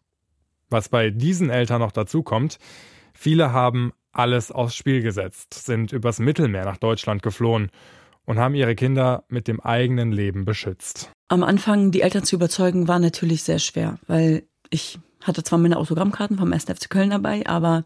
Was 0.69 0.89
bei 0.89 1.09
diesen 1.09 1.49
Eltern 1.49 1.81
noch 1.81 1.91
dazu 1.91 2.21
kommt, 2.21 2.59
viele 3.13 3.51
haben 3.51 3.91
alles 4.19 4.51
aufs 4.51 4.75
Spiel 4.75 5.01
gesetzt, 5.01 5.53
sind 5.53 5.93
übers 5.93 6.19
Mittelmeer 6.19 6.65
nach 6.65 6.77
Deutschland 6.77 7.23
geflohen 7.23 7.71
und 8.25 8.37
haben 8.37 8.53
ihre 8.53 8.75
Kinder 8.75 9.23
mit 9.29 9.47
dem 9.47 9.59
eigenen 9.61 10.11
Leben 10.11 10.45
beschützt. 10.45 11.11
Am 11.29 11.41
Anfang 11.43 11.91
die 11.91 12.01
Eltern 12.01 12.25
zu 12.25 12.35
überzeugen, 12.35 12.87
war 12.87 12.99
natürlich 12.99 13.43
sehr 13.43 13.59
schwer, 13.59 13.97
weil 14.07 14.43
ich 14.69 14.99
hatte 15.23 15.43
zwar 15.43 15.57
meine 15.57 15.77
Autogrammkarten 15.77 16.37
vom 16.37 16.51
1. 16.51 16.65
FC 16.65 16.89
Köln 16.89 17.09
dabei, 17.09 17.45
aber 17.47 17.85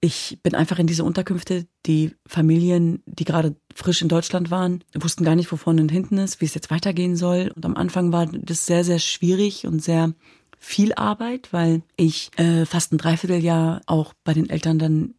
ich 0.00 0.38
bin 0.42 0.54
einfach 0.54 0.78
in 0.78 0.86
diese 0.86 1.04
Unterkünfte. 1.04 1.66
Die 1.86 2.12
Familien, 2.26 3.02
die 3.06 3.24
gerade 3.24 3.56
frisch 3.74 4.02
in 4.02 4.08
Deutschland 4.08 4.50
waren, 4.50 4.84
wussten 4.94 5.24
gar 5.24 5.36
nicht, 5.36 5.50
wo 5.50 5.56
vorne 5.56 5.80
und 5.80 5.90
hinten 5.90 6.18
ist, 6.18 6.40
wie 6.40 6.44
es 6.44 6.54
jetzt 6.54 6.70
weitergehen 6.70 7.16
soll. 7.16 7.52
Und 7.54 7.64
am 7.64 7.76
Anfang 7.76 8.12
war 8.12 8.26
das 8.26 8.66
sehr, 8.66 8.84
sehr 8.84 8.98
schwierig 8.98 9.66
und 9.66 9.82
sehr 9.82 10.12
viel 10.58 10.92
Arbeit, 10.94 11.52
weil 11.52 11.82
ich 11.96 12.30
äh, 12.36 12.66
fast 12.66 12.92
ein 12.92 12.98
Dreivierteljahr 12.98 13.80
auch 13.86 14.14
bei 14.24 14.34
den 14.34 14.50
Eltern 14.50 14.78
dann 14.78 15.14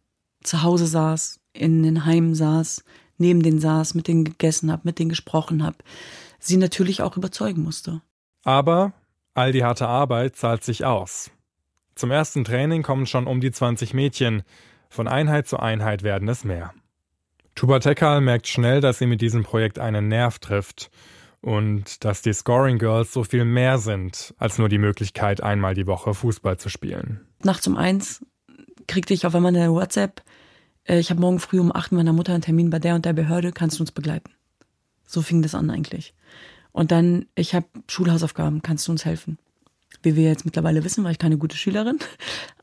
zu 0.48 0.62
Hause 0.62 0.86
saß, 0.86 1.40
in 1.52 1.82
den 1.82 2.04
Heimen 2.04 2.34
saß, 2.34 2.84
neben 3.18 3.42
denen 3.42 3.60
saß, 3.60 3.94
mit 3.94 4.08
denen 4.08 4.24
gegessen 4.24 4.72
habe, 4.72 4.82
mit 4.84 4.98
denen 4.98 5.10
gesprochen 5.10 5.64
habe, 5.64 5.78
sie 6.38 6.56
natürlich 6.56 7.02
auch 7.02 7.16
überzeugen 7.16 7.62
musste. 7.62 8.00
Aber 8.44 8.92
all 9.34 9.52
die 9.52 9.64
harte 9.64 9.86
Arbeit 9.88 10.36
zahlt 10.36 10.64
sich 10.64 10.84
aus. 10.84 11.30
Zum 11.94 12.10
ersten 12.10 12.44
Training 12.44 12.82
kommen 12.82 13.06
schon 13.06 13.26
um 13.26 13.40
die 13.40 13.50
20 13.50 13.92
Mädchen. 13.92 14.42
Von 14.88 15.08
Einheit 15.08 15.48
zu 15.48 15.58
Einheit 15.58 16.02
werden 16.02 16.28
es 16.28 16.44
mehr. 16.44 16.72
Tuba 17.54 17.80
Tekal 17.80 18.20
merkt 18.20 18.46
schnell, 18.46 18.80
dass 18.80 18.98
sie 18.98 19.06
mit 19.06 19.20
diesem 19.20 19.42
Projekt 19.42 19.80
einen 19.80 20.06
Nerv 20.06 20.38
trifft 20.38 20.90
und 21.40 22.04
dass 22.04 22.22
die 22.22 22.32
Scoring 22.32 22.78
Girls 22.78 23.12
so 23.12 23.24
viel 23.24 23.44
mehr 23.44 23.78
sind 23.78 24.32
als 24.38 24.58
nur 24.58 24.68
die 24.68 24.78
Möglichkeit, 24.78 25.42
einmal 25.42 25.74
die 25.74 25.88
Woche 25.88 26.14
Fußball 26.14 26.56
zu 26.56 26.68
spielen. 26.68 27.26
Nachts 27.42 27.66
um 27.66 27.76
eins 27.76 28.24
kriegte 28.86 29.12
ich 29.12 29.26
auf 29.26 29.34
einmal 29.34 29.54
eine 29.54 29.72
WhatsApp, 29.72 30.22
ich 30.88 31.10
habe 31.10 31.20
morgen 31.20 31.38
früh 31.38 31.60
um 31.60 31.74
acht 31.74 31.92
meiner 31.92 32.12
Mutter 32.12 32.32
einen 32.32 32.42
Termin 32.42 32.70
bei 32.70 32.78
der 32.78 32.94
und 32.94 33.04
der 33.04 33.12
Behörde, 33.12 33.52
kannst 33.52 33.78
du 33.78 33.82
uns 33.82 33.92
begleiten? 33.92 34.30
So 35.06 35.22
fing 35.22 35.42
das 35.42 35.54
an 35.54 35.70
eigentlich. 35.70 36.14
Und 36.72 36.90
dann, 36.90 37.26
ich 37.34 37.54
habe 37.54 37.66
Schulhausaufgaben, 37.88 38.62
kannst 38.62 38.86
du 38.88 38.92
uns 38.92 39.04
helfen? 39.04 39.38
Wie 40.02 40.16
wir 40.16 40.24
jetzt 40.24 40.44
mittlerweile 40.44 40.84
wissen, 40.84 41.04
war 41.04 41.10
ich 41.10 41.18
keine 41.18 41.38
gute 41.38 41.56
Schülerin. 41.56 41.98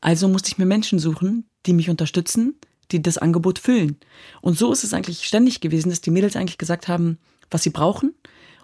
Also 0.00 0.28
musste 0.28 0.48
ich 0.48 0.58
mir 0.58 0.66
Menschen 0.66 0.98
suchen, 0.98 1.48
die 1.66 1.72
mich 1.72 1.90
unterstützen, 1.90 2.54
die 2.92 3.02
das 3.02 3.18
Angebot 3.18 3.58
füllen. 3.58 3.98
Und 4.40 4.56
so 4.56 4.72
ist 4.72 4.84
es 4.84 4.94
eigentlich 4.94 5.24
ständig 5.24 5.60
gewesen, 5.60 5.90
dass 5.90 6.00
die 6.00 6.10
Mädels 6.10 6.36
eigentlich 6.36 6.58
gesagt 6.58 6.88
haben, 6.88 7.18
was 7.50 7.62
sie 7.62 7.70
brauchen 7.70 8.14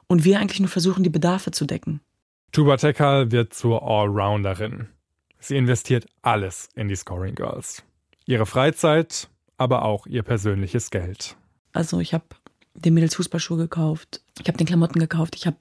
und 0.07 0.25
wir 0.25 0.39
eigentlich 0.39 0.61
nur 0.61 0.69
versuchen, 0.69 1.03
die 1.05 1.11
Bedarfe 1.11 1.51
zu 1.51 1.67
decken. 1.67 2.01
Tuba 2.53 2.77
Tekal 2.77 3.31
wird 3.33 3.55
zur 3.55 3.83
Allrounderin. 3.83 4.89
Sie 5.39 5.57
investiert 5.57 6.07
alles 6.23 6.69
in 6.75 6.89
die 6.89 6.97
Scoring 6.97 7.35
Girls. 7.35 7.83
Ihre 8.27 8.47
Freizeit, 8.47 9.29
aber 9.59 9.85
auch 9.85 10.07
ihr 10.07 10.23
persönliches 10.23 10.91
Geld. 10.91 11.37
Also 11.73 12.01
ich 12.01 12.15
habe 12.15 12.25
den 12.75 12.95
Mädels 12.95 13.15
Fußballschuhe 13.17 13.59
gekauft. 13.59 14.23
Ich 14.41 14.49
habe 14.49 14.59
den 14.59 14.67
Klamotten 14.67 14.99
gekauft. 14.99 15.37
Ich 15.37 15.47
habe 15.47 15.59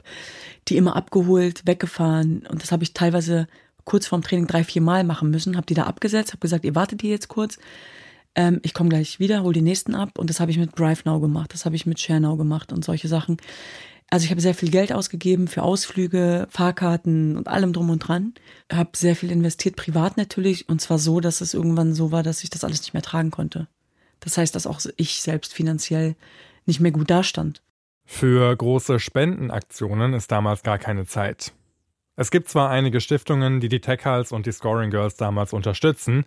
die 0.68 0.78
immer 0.78 0.96
abgeholt, 0.96 1.66
weggefahren. 1.66 2.46
Und 2.48 2.64
das 2.64 2.72
habe 2.72 2.84
ich 2.84 2.94
teilweise 2.94 3.48
kurz 3.84 4.08
vorm 4.08 4.22
Training 4.22 4.48
drei, 4.48 4.64
vier 4.64 4.82
Mal 4.82 5.04
machen 5.04 5.30
müssen. 5.30 5.58
Habe 5.58 5.66
die 5.66 5.74
da 5.74 5.84
abgesetzt, 5.84 6.32
habe 6.32 6.40
gesagt, 6.40 6.66
ihr 6.66 6.76
wartet 6.76 7.02
hier 7.02 7.12
jetzt 7.12 7.28
kurz. 7.28 7.58
Ähm, 8.36 8.60
ich 8.64 8.74
komme 8.74 8.90
gleich 8.90 9.20
wieder, 9.20 9.44
hol 9.44 9.54
die 9.54 9.62
nächsten 9.62 9.96
ab. 9.96 10.18
Und 10.18 10.30
das 10.30 10.40
habe 10.40 10.52
ich 10.52 10.58
mit 10.58 10.78
Drive 10.78 11.06
Now 11.06 11.20
gemacht. 11.20 11.54
Das 11.54 11.66
habe 11.66 11.76
ich 11.76 11.86
mit 11.86 12.00
Share 12.00 12.22
Now 12.22 12.38
gemacht 12.38 12.72
und 12.72 12.86
solche 12.86 13.08
Sachen. 13.08 13.38
Also 14.10 14.26
ich 14.26 14.32
habe 14.32 14.42
sehr 14.42 14.56
viel 14.56 14.70
Geld 14.70 14.92
ausgegeben 14.92 15.48
für 15.48 15.64
Ausflüge, 15.64 16.48
Fahrkarten 16.50 17.38
und 17.38 17.48
allem 17.48 17.72
drum 17.72 17.90
und 17.90 18.00
dran. 18.00 18.34
Habe 18.72 18.92
sehr 18.96 19.16
viel 19.16 19.32
investiert, 19.32 19.78
privat 19.78 20.18
natürlich. 20.18 20.68
Und 20.68 20.82
zwar 20.82 21.00
so, 21.00 21.20
dass 21.22 21.40
es 21.42 21.54
irgendwann 21.54 21.94
so 21.94 22.12
war, 22.12 22.24
dass 22.24 22.44
ich 22.44 22.50
das 22.50 22.64
alles 22.64 22.82
nicht 22.82 22.94
mehr 22.94 23.04
tragen 23.04 23.32
konnte. 23.32 23.68
Das 24.22 24.38
heißt, 24.38 24.56
dass 24.56 24.66
auch 24.66 24.80
ich 24.96 25.22
selbst 25.22 25.54
finanziell 25.54 26.16
nicht 26.66 26.80
mehr 26.80 26.92
gut 26.92 27.10
dastand. 27.10 27.62
Für 28.06 28.56
große 28.56 29.00
Spendenaktionen 29.00 30.14
ist 30.14 30.32
damals 30.32 30.64
gar 30.64 30.78
keine 30.78 31.06
Zeit. 31.06 31.52
Es 32.16 32.32
gibt 32.32 32.50
zwar 32.50 32.70
einige 32.70 33.02
Stiftungen, 33.02 33.60
die 33.60 33.70
die 33.70 33.82
Tech-Hals 33.82 34.32
und 34.32 34.46
die 34.46 34.52
Scoring 34.52 34.92
Girls 34.92 35.16
damals 35.16 35.54
unterstützen, 35.54 36.26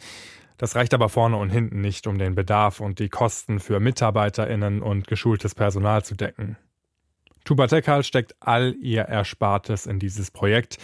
das 0.56 0.76
reicht 0.76 0.94
aber 0.94 1.08
vorne 1.08 1.36
und 1.36 1.50
hinten 1.50 1.80
nicht, 1.80 2.06
um 2.06 2.18
den 2.18 2.34
Bedarf 2.34 2.80
und 2.80 2.98
die 2.98 3.08
Kosten 3.08 3.58
für 3.58 3.80
MitarbeiterInnen 3.80 4.82
und 4.82 5.08
geschultes 5.08 5.54
Personal 5.54 6.04
zu 6.04 6.14
decken. 6.14 6.56
Tuba 7.44 7.66
Techal 7.66 8.04
steckt 8.04 8.36
all 8.40 8.74
ihr 8.80 9.02
Erspartes 9.02 9.86
in 9.86 9.98
dieses 9.98 10.30
Projekt. 10.30 10.78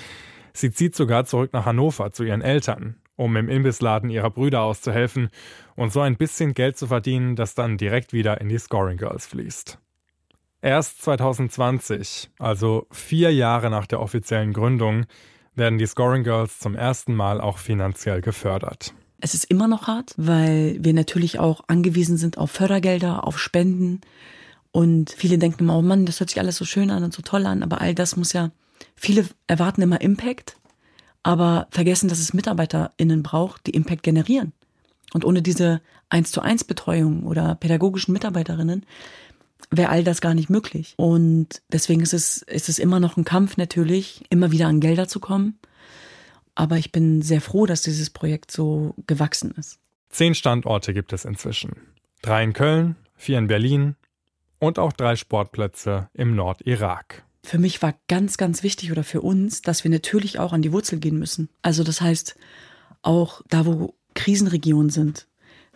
Sie 0.52 0.73
zieht 0.73 0.97
sogar 0.97 1.25
zurück 1.25 1.52
nach 1.52 1.67
Hannover 1.67 2.11
zu 2.11 2.25
ihren 2.25 2.43
Eltern, 2.43 2.97
um 3.21 3.37
im 3.37 3.50
Imbissladen 3.50 4.09
ihrer 4.09 4.31
Brüder 4.31 4.62
auszuhelfen 4.62 5.29
und 5.77 5.93
so 5.93 6.00
ein 6.00 6.17
bisschen 6.17 6.55
Geld 6.55 6.79
zu 6.79 6.87
verdienen, 6.87 7.37
das 7.37 7.55
dann 7.55 7.77
direkt 7.77 8.15
wieder 8.15 8.41
in 8.41 8.49
die 8.49 8.59
Scoring 8.59 8.97
Girls 8.97 9.27
fließt. 9.27 9.79
Erst 10.62 11.03
2020, 11.03 12.31
also 12.39 12.87
vier 12.91 13.31
Jahre 13.33 13.69
nach 13.69 13.87
der 13.87 14.00
offiziellen 14.00 14.55
Gründung, 14.55 15.05
werden 15.55 15.79
die 15.79 15.87
Scoring 15.87 16.25
Girls 16.25 16.61
zum 16.61 16.75
ersten 16.75 17.15
Mal 17.15 17.43
auch 17.43 17.59
finanziell 17.59 18.23
gefördert. 18.23 18.95
Es 19.21 19.35
ist 19.35 19.45
immer 19.45 19.69
noch 19.69 19.87
hart, 19.87 20.15
weil 20.17 20.79
wir 20.81 20.95
natürlich 20.95 21.39
auch 21.39 21.61
angewiesen 21.67 22.17
sind 22.17 22.39
auf 22.39 22.50
Fördergelder, 22.50 23.27
auf 23.27 23.39
Spenden. 23.39 24.00
Und 24.73 25.11
viele 25.11 25.37
denken 25.37 25.65
immer, 25.65 25.77
oh 25.77 25.83
Mann, 25.83 26.07
das 26.07 26.21
hört 26.21 26.31
sich 26.31 26.39
alles 26.41 26.57
so 26.57 26.65
schön 26.65 26.91
an 26.91 27.05
und 27.05 27.12
so 27.12 27.21
toll 27.21 27.45
an, 27.45 27.62
aber 27.62 27.83
all 27.83 27.95
das 27.95 28.17
muss 28.17 28.33
ja, 28.33 28.50
viele 28.97 29.27
erwarten 29.47 29.83
immer 29.83 30.00
Impact 30.00 30.57
aber 31.23 31.67
vergessen, 31.71 32.09
dass 32.09 32.19
es 32.19 32.33
MitarbeiterInnen 32.33 33.23
braucht, 33.23 33.67
die 33.67 33.73
Impact 33.73 34.03
generieren. 34.03 34.53
Und 35.12 35.25
ohne 35.25 35.43
diese 35.43 35.81
1 36.09 36.33
zu 36.33 36.41
1 36.41 36.65
Betreuung 36.65 37.25
oder 37.25 37.55
pädagogischen 37.55 38.12
Mitarbeiterinnen 38.12 38.87
wäre 39.71 39.91
all 39.91 40.05
das 40.05 40.21
gar 40.21 40.35
nicht 40.35 40.50
möglich. 40.50 40.95
Und 40.97 41.62
deswegen 41.71 42.00
ist 42.00 42.15
es, 42.15 42.43
ist 42.43 42.69
es 42.69 42.79
immer 42.79 43.00
noch 43.00 43.17
ein 43.17 43.25
Kampf 43.25 43.57
natürlich, 43.57 44.25
immer 44.31 44.50
wieder 44.53 44.67
an 44.67 44.81
Gelder 44.81 45.09
zu 45.09 45.21
kommen. 45.21 45.59
Aber 46.55 46.77
ich 46.77 46.93
bin 46.93 47.23
sehr 47.23 47.41
froh, 47.41 47.67
dass 47.67 47.83
dieses 47.83 48.11
Projekt 48.11 48.50
so 48.50 48.95
gewachsen 49.07 49.53
ist. 49.53 49.79
Zehn 50.11 50.35
Standorte 50.35 50.93
gibt 50.93 51.12
es 51.12 51.25
inzwischen. 51.25 51.77
Drei 52.23 52.43
in 52.43 52.53
Köln, 52.53 52.97
vier 53.15 53.39
in 53.39 53.47
Berlin 53.47 53.97
und 54.59 54.79
auch 54.79 54.93
drei 54.93 55.17
Sportplätze 55.17 56.09
im 56.15 56.35
Nordirak 56.35 57.25
für 57.42 57.59
mich 57.59 57.80
war 57.82 57.94
ganz, 58.09 58.37
ganz 58.37 58.62
wichtig 58.62 58.92
oder 58.92 59.04
für 59.04 59.23
uns, 59.23 59.62
dass 59.62 59.85
wir 59.85 59.90
natürlich 59.90 60.38
auch 60.38 60.52
an 60.52 60.62
die 60.62 60.73
Wurzel 60.73 60.99
gehen 60.99 61.18
müssen. 61.18 61.49
Also 61.62 61.85
das 61.85 62.00
heißt, 62.00 62.37
auch 63.02 63.42
da, 63.49 63.66
wo 63.66 63.94
Krisenregionen 64.14 64.90
sind, 64.90 65.26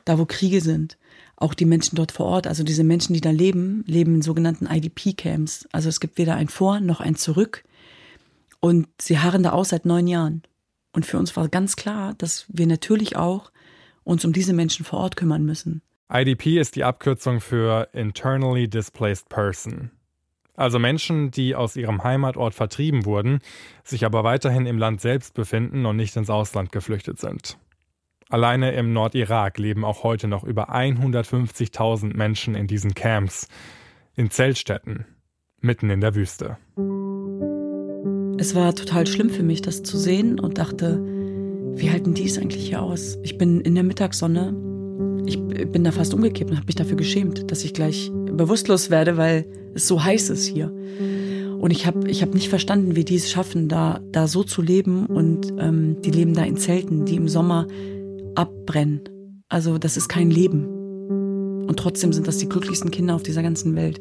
da, 0.05 0.19
wo 0.19 0.27
Kriege 0.27 0.61
sind, 0.61 0.99
auch 1.37 1.55
die 1.55 1.65
Menschen 1.65 1.97
dort 1.97 2.13
vor 2.13 2.27
Ort, 2.27 2.47
also 2.47 2.63
diese 2.63 2.85
Menschen, 2.85 3.15
die 3.15 3.21
da 3.21 3.31
leben, 3.31 3.83
leben 3.87 4.17
in 4.17 4.23
sogenannten 4.23 4.67
IDP-Camps. 4.67 5.67
Also 5.73 5.89
es 5.89 6.01
gibt 6.01 6.19
weder 6.19 6.37
ein 6.37 6.49
Vor 6.49 6.81
noch 6.81 7.01
ein 7.01 7.17
Zurück. 7.17 7.65
Und 8.61 8.87
sie 9.01 9.19
harren 9.19 9.43
da 9.43 9.51
aus 9.51 9.71
seit 9.71 9.85
neun 9.85 10.07
Jahren. 10.07 10.43
Und 10.93 11.07
für 11.07 11.19
uns 11.19 11.35
war 11.37 11.49
ganz 11.49 11.77
klar, 11.77 12.15
dass 12.15 12.47
wir 12.49 12.67
natürlich 12.67 13.17
auch 13.17 13.51
uns 14.05 14.25
um 14.25 14.33
diese 14.33 14.53
Menschen 14.53 14.85
vor 14.85 15.01
Ort 15.01 15.17
kümmern 15.17 15.45
müssen. 15.45 15.83
IDP 16.13 16.61
ist 16.61 16.77
die 16.77 16.85
Abkürzung 16.85 17.41
für 17.41 17.89
Internally 17.93 18.69
Displaced 18.69 19.29
Person. 19.29 19.91
Also 20.57 20.79
Menschen, 20.79 21.31
die 21.31 21.55
aus 21.55 21.77
ihrem 21.77 22.05
Heimatort 22.05 22.55
vertrieben 22.55 23.05
wurden, 23.05 23.41
sich 23.83 24.05
aber 24.05 24.23
weiterhin 24.23 24.67
im 24.67 24.79
Land 24.79 25.01
selbst 25.01 25.35
befinden 25.35 25.85
und 25.85 25.97
nicht 25.97 26.17
ins 26.17 26.31
Ausland 26.31 26.71
geflüchtet 26.71 27.19
sind. 27.19 27.59
Alleine 28.29 28.73
im 28.73 28.93
Nordirak 28.93 29.59
leben 29.59 29.85
auch 29.85 30.03
heute 30.03 30.29
noch 30.29 30.45
über 30.45 30.75
150.000 30.75 32.17
Menschen 32.17 32.55
in 32.55 32.67
diesen 32.67 32.95
Camps, 32.95 33.49
in 34.15 34.31
Zeltstätten, 34.31 35.07
mitten 35.61 35.91
in 35.91 36.01
der 36.01 36.15
Wüste. 36.15 36.57
Es 38.39 38.55
war 38.55 38.75
total 38.75 39.07
schlimm 39.07 39.31
für 39.31 39.43
mich, 39.43 39.63
das 39.63 39.83
zu 39.83 39.99
sehen 39.99 40.41
und 40.41 40.59
dachte, 40.59 41.01
wie 41.77 41.91
halten 41.91 42.15
die 42.15 42.25
es 42.25 42.39
eigentlich 42.39 42.67
hier 42.67 42.83
aus? 42.83 43.19
Ich 43.23 43.39
bin 43.39 43.61
in 43.61 43.75
der 43.75 43.85
Mittagssonne 43.85 44.55
ich 45.27 45.39
bin 45.43 45.85
da 45.85 45.93
fast 45.93 46.15
umgekippt 46.15 46.51
und 46.51 46.57
habe 46.57 46.67
mich 46.67 46.77
dafür 46.77 46.97
geschämt, 46.97 47.51
dass 47.51 47.65
ich 47.65 47.73
gleich 47.73 48.11
bewusstlos 48.13 48.91
werde, 48.91 49.17
weil 49.17 49.47
so 49.75 50.03
heiß 50.03 50.31
ist 50.31 50.47
hier. 50.47 50.73
Und 51.59 51.71
ich 51.71 51.87
habe 51.87 52.09
ich 52.11 52.23
hab 52.23 52.35
nicht 52.35 52.49
verstanden, 52.49 52.95
wie 52.95 53.05
die 53.05 53.17
es 53.17 53.31
schaffen, 53.31 53.69
da, 53.69 54.01
da 54.13 54.29
so 54.29 54.45
zu 54.45 54.61
leben. 54.61 55.07
Und 55.07 55.53
ähm, 55.59 55.97
die 56.03 56.11
leben 56.11 56.35
da 56.35 56.45
in 56.45 56.57
Zelten, 56.57 57.05
die 57.05 57.17
im 57.17 57.29
Sommer 57.29 57.67
abbrennen. 58.35 59.01
Also 59.49 59.79
das 59.79 59.97
ist 59.97 60.09
kein 60.09 60.31
Leben. 60.31 60.67
Und 61.67 61.79
trotzdem 61.79 62.13
sind 62.13 62.27
das 62.29 62.39
die 62.39 62.49
glücklichsten 62.49 62.91
Kinder 62.91 63.15
auf 63.15 63.23
dieser 63.23 63.43
ganzen 63.43 63.75
Welt. 63.77 64.01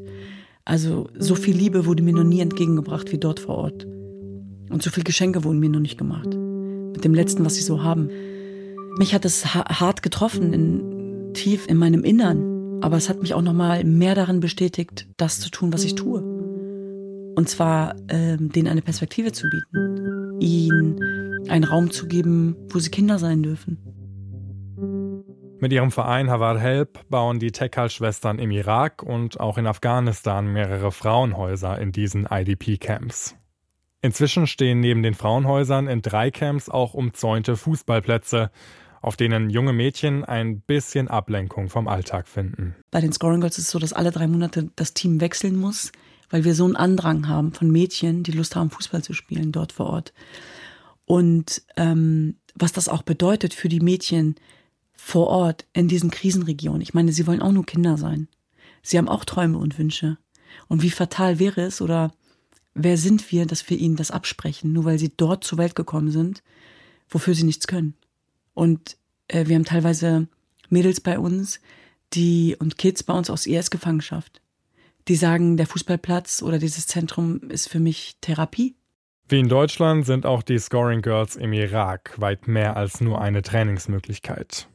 Also 0.66 1.08
so 1.18 1.36
viel 1.36 1.56
Liebe 1.56 1.86
wurde 1.86 2.04
mir 2.04 2.14
noch 2.14 2.24
nie 2.24 2.40
entgegengebracht 2.40 3.12
wie 3.12 3.18
dort 3.18 3.40
vor 3.40 3.56
Ort. 3.56 3.86
Und 4.70 4.82
so 4.82 4.90
viele 4.90 5.04
Geschenke 5.04 5.44
wurden 5.44 5.60
mir 5.60 5.70
noch 5.70 5.80
nicht 5.80 5.98
gemacht. 5.98 6.28
Mit 6.28 7.04
dem 7.06 7.14
letzten, 7.14 7.46
was 7.46 7.56
sie 7.56 7.62
so 7.62 7.84
haben. 7.84 8.10
Mich 8.98 9.14
hat 9.14 9.26
es 9.26 9.54
hart 9.54 10.04
getroffen, 10.04 10.54
in, 10.54 11.34
tief 11.34 11.68
in 11.68 11.78
meinem 11.78 12.04
Innern. 12.04 12.53
Aber 12.84 12.98
es 12.98 13.08
hat 13.08 13.22
mich 13.22 13.34
auch 13.34 13.42
noch 13.42 13.54
mal 13.54 13.86
mehr 13.86 14.14
darin 14.14 14.42
bestätigt, 14.42 15.08
das 15.16 15.40
zu 15.40 15.50
tun, 15.50 15.72
was 15.72 15.86
ich 15.86 15.96
tue. 15.96 16.20
Und 16.20 17.48
zwar 17.48 17.96
ähm, 18.10 18.52
denen 18.52 18.68
eine 18.68 18.82
Perspektive 18.82 19.32
zu 19.32 19.48
bieten, 19.50 20.38
ihnen 20.42 21.00
einen 21.48 21.64
Raum 21.64 21.92
zu 21.92 22.10
geben, 22.10 22.58
wo 22.70 22.80
sie 22.80 22.92
Kinder 22.92 23.20
sein 23.20 23.42
dürfen. 23.42 23.78
Mit 25.62 25.72
ihrem 25.72 25.92
Verein 25.92 26.30
Havar 26.30 26.60
Help 26.60 27.00
bauen 27.10 27.40
die 27.40 27.54
Tekal-Schwestern 27.54 28.38
im 28.38 28.52
Irak 28.52 29.02
und 29.02 29.40
auch 29.40 29.58
in 29.58 29.66
Afghanistan 29.66 30.52
mehrere 30.52 30.92
Frauenhäuser 30.92 31.80
in 31.80 31.94
diesen 31.94 32.28
IDP-Camps. 32.30 33.38
Inzwischen 34.02 34.46
stehen 34.46 34.82
neben 34.82 35.04
den 35.04 35.14
Frauenhäusern 35.14 35.88
in 35.88 36.02
drei 36.02 36.32
Camps 36.32 36.68
auch 36.68 36.94
umzäunte 36.94 37.56
Fußballplätze, 37.56 38.52
auf 39.04 39.18
denen 39.18 39.50
junge 39.50 39.74
Mädchen 39.74 40.24
ein 40.24 40.62
bisschen 40.62 41.10
Ablenkung 41.10 41.70
vom 41.70 41.88
Alltag 41.88 42.28
finden. 42.28 42.74
Bei 42.90 43.02
den 43.02 43.12
Scoring 43.12 43.42
Girls 43.42 43.58
ist 43.58 43.66
es 43.66 43.72
so, 43.72 43.78
dass 43.78 43.94
alle 43.94 44.12
drei 44.12 44.28
Monate 44.28 44.70
das 44.78 44.94
Team 44.94 45.20
wechseln 45.20 45.58
muss, 45.58 45.92
weil 46.30 46.46
wir 46.46 46.56
so 46.56 46.64
einen 46.64 46.78
Andrang 46.78 47.28
haben 47.28 47.52
von 47.52 47.70
Mädchen, 47.70 48.24
die 48.24 48.32
Lust 48.32 48.56
haben, 48.56 48.70
Fußball 48.70 49.04
zu 49.04 49.14
spielen 49.14 49.52
dort 49.52 49.74
vor 49.74 49.88
Ort. 49.88 50.14
Und 51.06 51.64
ähm, 51.76 52.38
was 52.56 52.72
das 52.72 52.88
auch 52.88 53.04
bedeutet 53.04 53.54
für 53.54 53.68
die 53.68 53.82
Mädchen, 53.82 54.36
vor 54.96 55.28
Ort 55.28 55.66
in 55.74 55.90
diesen 55.90 56.10
Krisenregionen. 56.10 56.82
Ich 56.82 56.94
meine, 56.94 57.12
sie 57.12 57.28
wollen 57.28 57.42
auch 57.42 57.52
nur 57.52 57.66
Kinder 57.66 57.98
sein. 57.98 58.30
Sie 58.82 58.98
haben 58.98 59.10
auch 59.10 59.26
Träume 59.26 59.58
und 59.58 59.78
Wünsche. 59.78 60.18
Und 60.70 60.82
wie 60.82 60.92
fatal 60.92 61.40
wäre 61.40 61.62
es 61.62 61.82
oder 61.82 62.14
wer 62.74 62.98
sind 62.98 63.34
wir, 63.34 63.46
dass 63.46 63.70
wir 63.70 63.78
ihnen 63.78 63.98
das 63.98 64.12
absprechen, 64.12 64.72
nur 64.72 64.86
weil 64.86 64.98
sie 64.98 65.12
dort 65.16 65.44
zur 65.44 65.58
Welt 65.58 65.76
gekommen 65.76 66.10
sind, 66.10 66.42
wofür 67.10 67.34
sie 67.36 67.44
nichts 67.44 67.68
können. 67.68 67.96
Und 68.54 68.98
äh, 69.28 69.48
wir 69.48 69.56
haben 69.56 69.66
teilweise 69.66 70.28
Mädels 70.70 71.02
bei 71.02 71.20
uns, 71.20 71.60
die 72.14 72.56
und 72.58 72.78
Kids 72.78 73.04
bei 73.04 73.14
uns 73.14 73.30
aus 73.30 73.46
IS-Gefangenschaft, 73.46 74.42
die 75.08 75.16
sagen, 75.16 75.58
der 75.58 75.68
Fußballplatz 75.68 76.42
oder 76.42 76.60
dieses 76.60 76.88
Zentrum 76.88 77.50
ist 77.50 77.70
für 77.70 77.80
mich 77.80 78.18
Therapie. 78.22 78.76
Wie 79.28 79.40
in 79.40 79.50
Deutschland 79.50 80.06
sind 80.06 80.26
auch 80.26 80.44
die 80.44 80.60
Scoring 80.60 81.02
Girls 81.02 81.36
im 81.36 81.54
Irak 81.54 82.14
weit 82.18 82.48
mehr 82.48 82.76
als 82.78 83.02
nur 83.02 83.22
eine 83.22 83.42
Trainingsmöglichkeit. 83.42 84.68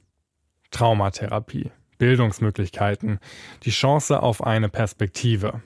Traumatherapie, 0.70 1.70
Bildungsmöglichkeiten, 1.98 3.20
die 3.62 3.70
Chance 3.70 4.22
auf 4.22 4.42
eine 4.42 4.68
Perspektive. 4.68 5.62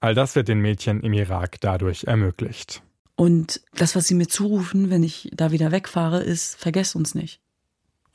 All 0.00 0.14
das 0.14 0.36
wird 0.36 0.48
den 0.48 0.60
Mädchen 0.60 1.00
im 1.00 1.12
Irak 1.12 1.60
dadurch 1.60 2.04
ermöglicht. 2.04 2.82
Und 3.16 3.62
das, 3.74 3.96
was 3.96 4.06
sie 4.06 4.14
mir 4.14 4.28
zurufen, 4.28 4.90
wenn 4.90 5.02
ich 5.02 5.30
da 5.34 5.50
wieder 5.50 5.72
wegfahre, 5.72 6.22
ist, 6.22 6.56
vergesst 6.56 6.94
uns 6.94 7.14
nicht. 7.14 7.40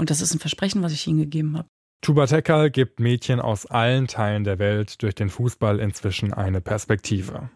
Und 0.01 0.09
das 0.09 0.19
ist 0.19 0.33
ein 0.33 0.39
Versprechen, 0.39 0.81
was 0.81 0.93
ich 0.93 1.05
ihnen 1.05 1.19
gegeben 1.19 1.55
habe. 1.55 1.67
Tuba 2.01 2.25
Tekal 2.25 2.71
gibt 2.71 2.99
Mädchen 2.99 3.39
aus 3.39 3.67
allen 3.67 4.07
Teilen 4.07 4.43
der 4.43 4.57
Welt 4.57 5.03
durch 5.03 5.13
den 5.13 5.29
Fußball 5.29 5.79
inzwischen 5.79 6.33
eine 6.33 6.59
Perspektive. 6.59 7.51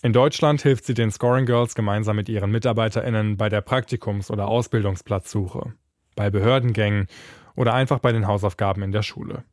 In 0.00 0.14
Deutschland 0.14 0.62
hilft 0.62 0.86
sie 0.86 0.94
den 0.94 1.10
Scoring 1.10 1.44
Girls 1.44 1.74
gemeinsam 1.74 2.16
mit 2.16 2.30
ihren 2.30 2.50
MitarbeiterInnen 2.50 3.36
bei 3.36 3.50
der 3.50 3.60
Praktikums- 3.60 4.30
oder 4.30 4.48
Ausbildungsplatzsuche, 4.48 5.74
bei 6.14 6.30
Behördengängen 6.30 7.08
oder 7.56 7.74
einfach 7.74 7.98
bei 7.98 8.12
den 8.12 8.26
Hausaufgaben 8.26 8.82
in 8.82 8.92
der 8.92 9.02
Schule. 9.02 9.44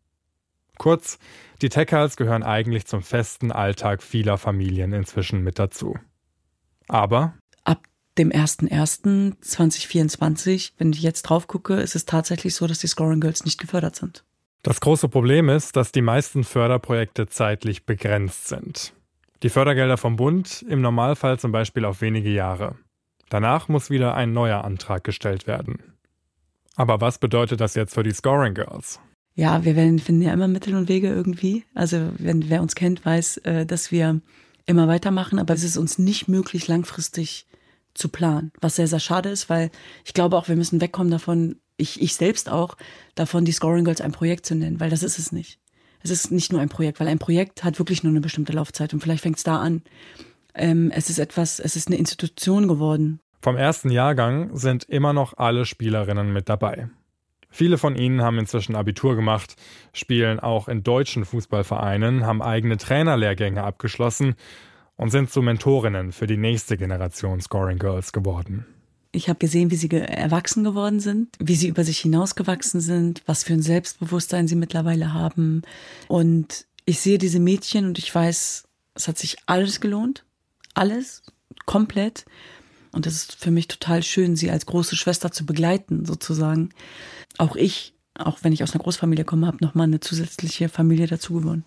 Kurz, 0.78 1.20
die 1.62 1.68
Techals 1.68 2.16
gehören 2.16 2.44
eigentlich 2.44 2.86
zum 2.86 3.02
festen 3.02 3.52
Alltag 3.52 4.02
vieler 4.02 4.38
Familien 4.38 4.94
inzwischen 4.94 5.44
mit 5.44 5.60
dazu. 5.60 5.98
Aber 6.88 7.22
ab 7.24 7.34
dem 8.18 8.32
01.01.2024, 8.32 10.74
wenn 10.78 10.94
ich 10.94 11.02
jetzt 11.02 11.24
drauf 11.24 11.48
gucke, 11.48 11.76
ist 11.76 11.96
es 11.96 12.06
tatsächlich 12.06 12.56
so, 12.56 12.68
dass 12.68 12.80
die 12.80 12.88
Scoring 12.88 13.20
Girls 13.20 13.46
nicht 13.46 13.60
gefördert 13.60 13.96
sind. 13.96 14.24
Das 14.62 14.80
große 14.80 15.10
Problem 15.10 15.50
ist, 15.50 15.76
dass 15.76 15.92
die 15.92 16.02
meisten 16.02 16.44
Förderprojekte 16.44 17.28
zeitlich 17.28 17.86
begrenzt 17.86 18.48
sind. 18.48 18.94
Die 19.44 19.50
Fördergelder 19.50 19.98
vom 19.98 20.16
Bund 20.16 20.64
im 20.70 20.82
Normalfall 20.82 21.38
zum 21.38 21.52
Beispiel 21.52 21.84
auf 21.84 22.02
wenige 22.02 22.30
Jahre. 22.30 22.76
Danach 23.30 23.68
muss 23.68 23.90
wieder 23.90 24.16
ein 24.16 24.32
neuer 24.32 24.64
Antrag 24.64 25.04
gestellt 25.04 25.48
werden. 25.48 25.80
Aber 26.76 27.02
was 27.02 27.18
bedeutet 27.18 27.60
das 27.60 27.76
jetzt 27.76 27.94
für 27.94 28.04
die 28.04 28.14
Scoring 28.14 28.54
Girls? 28.54 29.00
Ja, 29.36 29.66
wir 29.66 29.76
werden, 29.76 30.00
finden 30.00 30.22
ja 30.22 30.32
immer 30.32 30.48
Mittel 30.48 30.76
und 30.76 30.88
Wege 30.88 31.08
irgendwie. 31.08 31.66
Also 31.74 32.10
wenn 32.20 32.50
wer 32.50 32.62
uns 32.62 32.76
kennt, 32.76 33.04
weiß, 33.04 33.38
äh, 33.38 33.66
dass 33.66 33.92
wir 33.92 34.22
immer 34.66 34.88
weitermachen, 34.88 35.40
aber 35.40 35.54
es 35.54 35.64
ist 35.64 35.78
uns 35.78 35.98
nicht 35.98 36.28
möglich, 36.28 36.68
langfristig 36.68 37.48
zu 37.94 38.10
planen. 38.10 38.52
Was 38.62 38.76
sehr, 38.76 38.88
sehr 38.88 39.00
schade 39.00 39.30
ist, 39.30 39.50
weil 39.50 39.72
ich 40.06 40.14
glaube 40.14 40.38
auch, 40.38 40.48
wir 40.48 40.56
müssen 40.56 40.82
wegkommen 40.82 41.12
davon, 41.12 41.58
ich, 41.78 42.02
ich 42.02 42.16
selbst 42.16 42.50
auch, 42.50 42.76
davon 43.16 43.46
die 43.46 43.52
Scoring 43.52 43.86
Girls 43.86 44.02
ein 44.02 44.12
Projekt 44.12 44.46
zu 44.46 44.56
nennen, 44.56 44.80
weil 44.80 44.90
das 44.90 45.04
ist 45.04 45.20
es 45.20 45.32
nicht. 45.32 45.60
Es 46.02 46.10
ist 46.10 46.32
nicht 46.32 46.52
nur 46.52 46.62
ein 46.62 46.70
Projekt, 46.70 47.00
weil 47.00 47.08
ein 47.08 47.20
Projekt 47.20 47.64
hat 47.64 47.80
wirklich 47.80 48.04
nur 48.04 48.12
eine 48.12 48.22
bestimmte 48.22 48.54
Laufzeit 48.54 48.94
und 48.94 49.00
vielleicht 49.00 49.24
fängt 49.24 49.38
es 49.38 49.44
da 49.44 49.60
an. 49.60 49.84
Ähm, 50.54 50.92
es 50.94 51.10
ist 51.10 51.18
etwas, 51.18 51.60
es 51.60 51.76
ist 51.76 51.88
eine 51.88 51.98
Institution 51.98 52.68
geworden, 52.68 53.20
vom 53.44 53.58
ersten 53.58 53.92
Jahrgang 53.92 54.56
sind 54.56 54.86
immer 54.86 55.12
noch 55.12 55.34
alle 55.36 55.66
Spielerinnen 55.66 56.32
mit 56.32 56.48
dabei. 56.48 56.88
Viele 57.50 57.78
von 57.78 57.98
ihnen 57.98 58.22
haben 58.22 58.40
inzwischen 58.40 58.78
Abitur 58.78 59.18
gemacht, 59.18 59.58
spielen 59.92 60.40
auch 60.40 60.70
in 60.70 60.82
deutschen 60.82 61.26
Fußballvereinen, 61.26 62.26
haben 62.26 62.42
eigene 62.42 62.78
Trainerlehrgänge 62.78 63.62
abgeschlossen 63.62 64.36
und 65.04 65.10
sind 65.10 65.30
zu 65.30 65.42
Mentorinnen 65.42 66.14
für 66.14 66.28
die 66.28 66.38
nächste 66.38 66.78
Generation 66.78 67.42
Scoring 67.42 67.78
Girls 67.78 68.14
geworden. 68.14 68.66
Ich 69.12 69.28
habe 69.28 69.38
gesehen, 69.38 69.70
wie 69.70 69.76
sie 69.76 69.92
erwachsen 69.92 70.64
geworden 70.64 71.02
sind, 71.02 71.36
wie 71.40 71.56
sie 71.56 71.68
über 71.68 71.84
sich 71.84 72.00
hinausgewachsen 72.00 72.80
sind, 72.80 73.22
was 73.26 73.44
für 73.44 73.52
ein 73.52 73.62
Selbstbewusstsein 73.62 74.48
sie 74.48 74.56
mittlerweile 74.56 75.14
haben. 75.14 75.64
Und 76.08 76.68
ich 76.86 77.02
sehe 77.02 77.18
diese 77.18 77.42
Mädchen 77.42 77.86
und 77.86 78.00
ich 78.00 78.16
weiß, 78.16 78.64
es 78.96 79.08
hat 79.10 79.18
sich 79.18 79.36
alles 79.46 79.82
gelohnt. 79.82 80.24
Alles, 80.74 81.22
komplett. 81.66 82.24
Und 82.94 83.06
das 83.06 83.16
ist 83.16 83.36
für 83.36 83.52
mich 83.52 83.68
total 83.68 84.04
schön, 84.04 84.38
sie 84.38 84.52
als 84.52 84.66
große 84.66 84.96
Schwester 84.96 85.34
zu 85.34 85.46
begleiten, 85.46 86.06
sozusagen. 86.06 86.70
Auch 87.38 87.58
ich, 87.58 87.94
auch 88.16 88.38
wenn 88.44 88.54
ich 88.54 88.64
aus 88.64 88.74
einer 88.74 88.84
Großfamilie 88.84 89.26
komme, 89.26 89.48
habe 89.48 89.58
nochmal 89.60 89.88
eine 89.88 90.00
zusätzliche 90.00 90.70
Familie 90.70 91.08
dazu 91.08 91.34
gewonnen. 91.34 91.66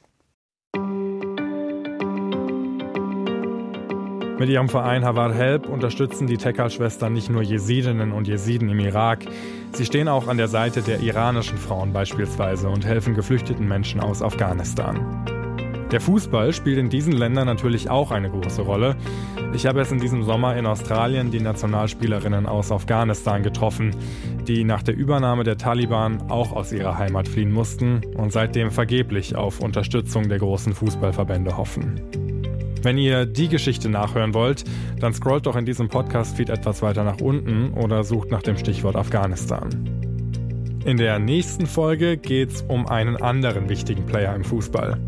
Mit 4.39 4.51
ihrem 4.51 4.69
Verein 4.69 5.03
Havar 5.03 5.33
Help 5.33 5.67
unterstützen 5.67 6.27
die 6.27 6.37
Tekal-Schwestern 6.37 7.15
nicht 7.15 7.31
nur 7.31 7.41
Jesidinnen 7.41 8.13
und 8.13 8.29
Jesiden 8.29 8.69
im 8.69 8.79
Irak. 8.81 9.25
Sie 9.73 9.87
stehen 9.87 10.09
auch 10.09 10.29
an 10.29 10.37
der 10.37 10.49
Seite 10.49 10.83
der 10.83 11.01
iranischen 11.01 11.57
Frauen 11.57 11.95
beispielsweise 11.95 12.69
und 12.69 12.85
helfen 12.85 13.15
geflüchteten 13.15 13.67
Menschen 13.67 13.99
aus 13.99 14.21
Afghanistan. 14.21 15.25
Der 15.91 16.03
Fußball 16.03 16.53
spielt 16.53 16.77
in 16.77 16.91
diesen 16.91 17.15
Ländern 17.15 17.47
natürlich 17.47 17.89
auch 17.89 18.11
eine 18.11 18.29
große 18.29 18.61
Rolle. 18.61 18.97
Ich 19.55 19.65
habe 19.65 19.81
es 19.81 19.91
in 19.91 20.01
diesem 20.01 20.23
Sommer 20.23 20.55
in 20.57 20.67
Australien 20.67 21.31
die 21.31 21.41
Nationalspielerinnen 21.41 22.45
aus 22.45 22.71
Afghanistan 22.71 23.43
getroffen, 23.43 23.97
die 24.47 24.65
nach 24.65 24.83
der 24.83 24.97
Übernahme 24.97 25.45
der 25.45 25.57
Taliban 25.57 26.29
auch 26.29 26.53
aus 26.53 26.73
ihrer 26.73 26.99
Heimat 26.99 27.27
fliehen 27.27 27.53
mussten 27.53 28.03
und 28.17 28.33
seitdem 28.33 28.71
vergeblich 28.71 29.35
auf 29.35 29.61
Unterstützung 29.61 30.29
der 30.29 30.41
großen 30.41 30.75
Fußballverbände 30.75 31.57
hoffen. 31.57 32.26
Wenn 32.87 32.99
ihr 32.99 33.27
die 33.27 33.49
Geschichte 33.49 33.89
nachhören 33.89 34.33
wollt, 34.33 34.63
dann 35.01 35.13
scrollt 35.13 35.47
doch 35.47 35.57
in 35.57 35.67
diesem 35.67 35.89
Podcast-Feed 35.89 36.51
etwas 36.51 36.83
weiter 36.83 37.03
nach 37.03 37.21
unten 37.21 37.73
oder 37.73 38.05
sucht 38.05 38.31
nach 38.31 38.43
dem 38.43 38.57
Stichwort 38.57 38.95
Afghanistan. 38.95 39.71
In 40.85 40.97
der 40.97 41.19
nächsten 41.19 41.67
Folge 41.67 42.17
geht 42.17 42.53
es 42.53 42.63
um 42.63 42.87
einen 42.87 43.17
anderen 43.17 43.69
wichtigen 43.69 44.07
Player 44.07 44.33
im 44.37 44.45
Fußball 44.45 45.01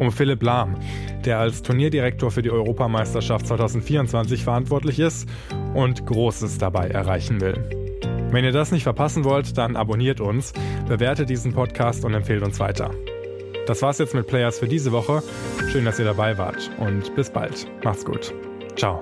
um 0.00 0.10
Philipp 0.10 0.42
Lahm, 0.42 0.76
der 1.26 1.38
als 1.38 1.60
Turnierdirektor 1.60 2.30
für 2.30 2.40
die 2.40 2.50
Europameisterschaft 2.50 3.46
2024 3.46 4.44
verantwortlich 4.44 4.98
ist 4.98 5.28
und 5.74 6.06
Großes 6.06 6.56
dabei 6.56 6.88
erreichen 6.88 7.42
will. 7.42 7.58
Wenn 8.30 8.44
ihr 8.44 8.52
das 8.52 8.72
nicht 8.72 8.84
verpassen 8.84 9.24
wollt, 9.24 9.58
dann 9.58 9.76
abonniert 9.76 10.20
uns, 10.20 10.54
bewertet 10.86 11.28
diesen 11.28 11.52
Podcast 11.52 12.06
und 12.06 12.14
empfehlt 12.14 12.42
uns 12.42 12.58
weiter. 12.58 12.90
Das 13.68 13.82
war's 13.82 13.98
jetzt 13.98 14.14
mit 14.14 14.26
Players 14.26 14.58
für 14.58 14.66
diese 14.66 14.92
Woche. 14.92 15.22
Schön, 15.70 15.84
dass 15.84 15.98
ihr 15.98 16.06
dabei 16.06 16.38
wart 16.38 16.70
und 16.78 17.14
bis 17.14 17.28
bald. 17.28 17.66
Macht's 17.84 18.02
gut. 18.02 18.32
Ciao. 18.76 18.98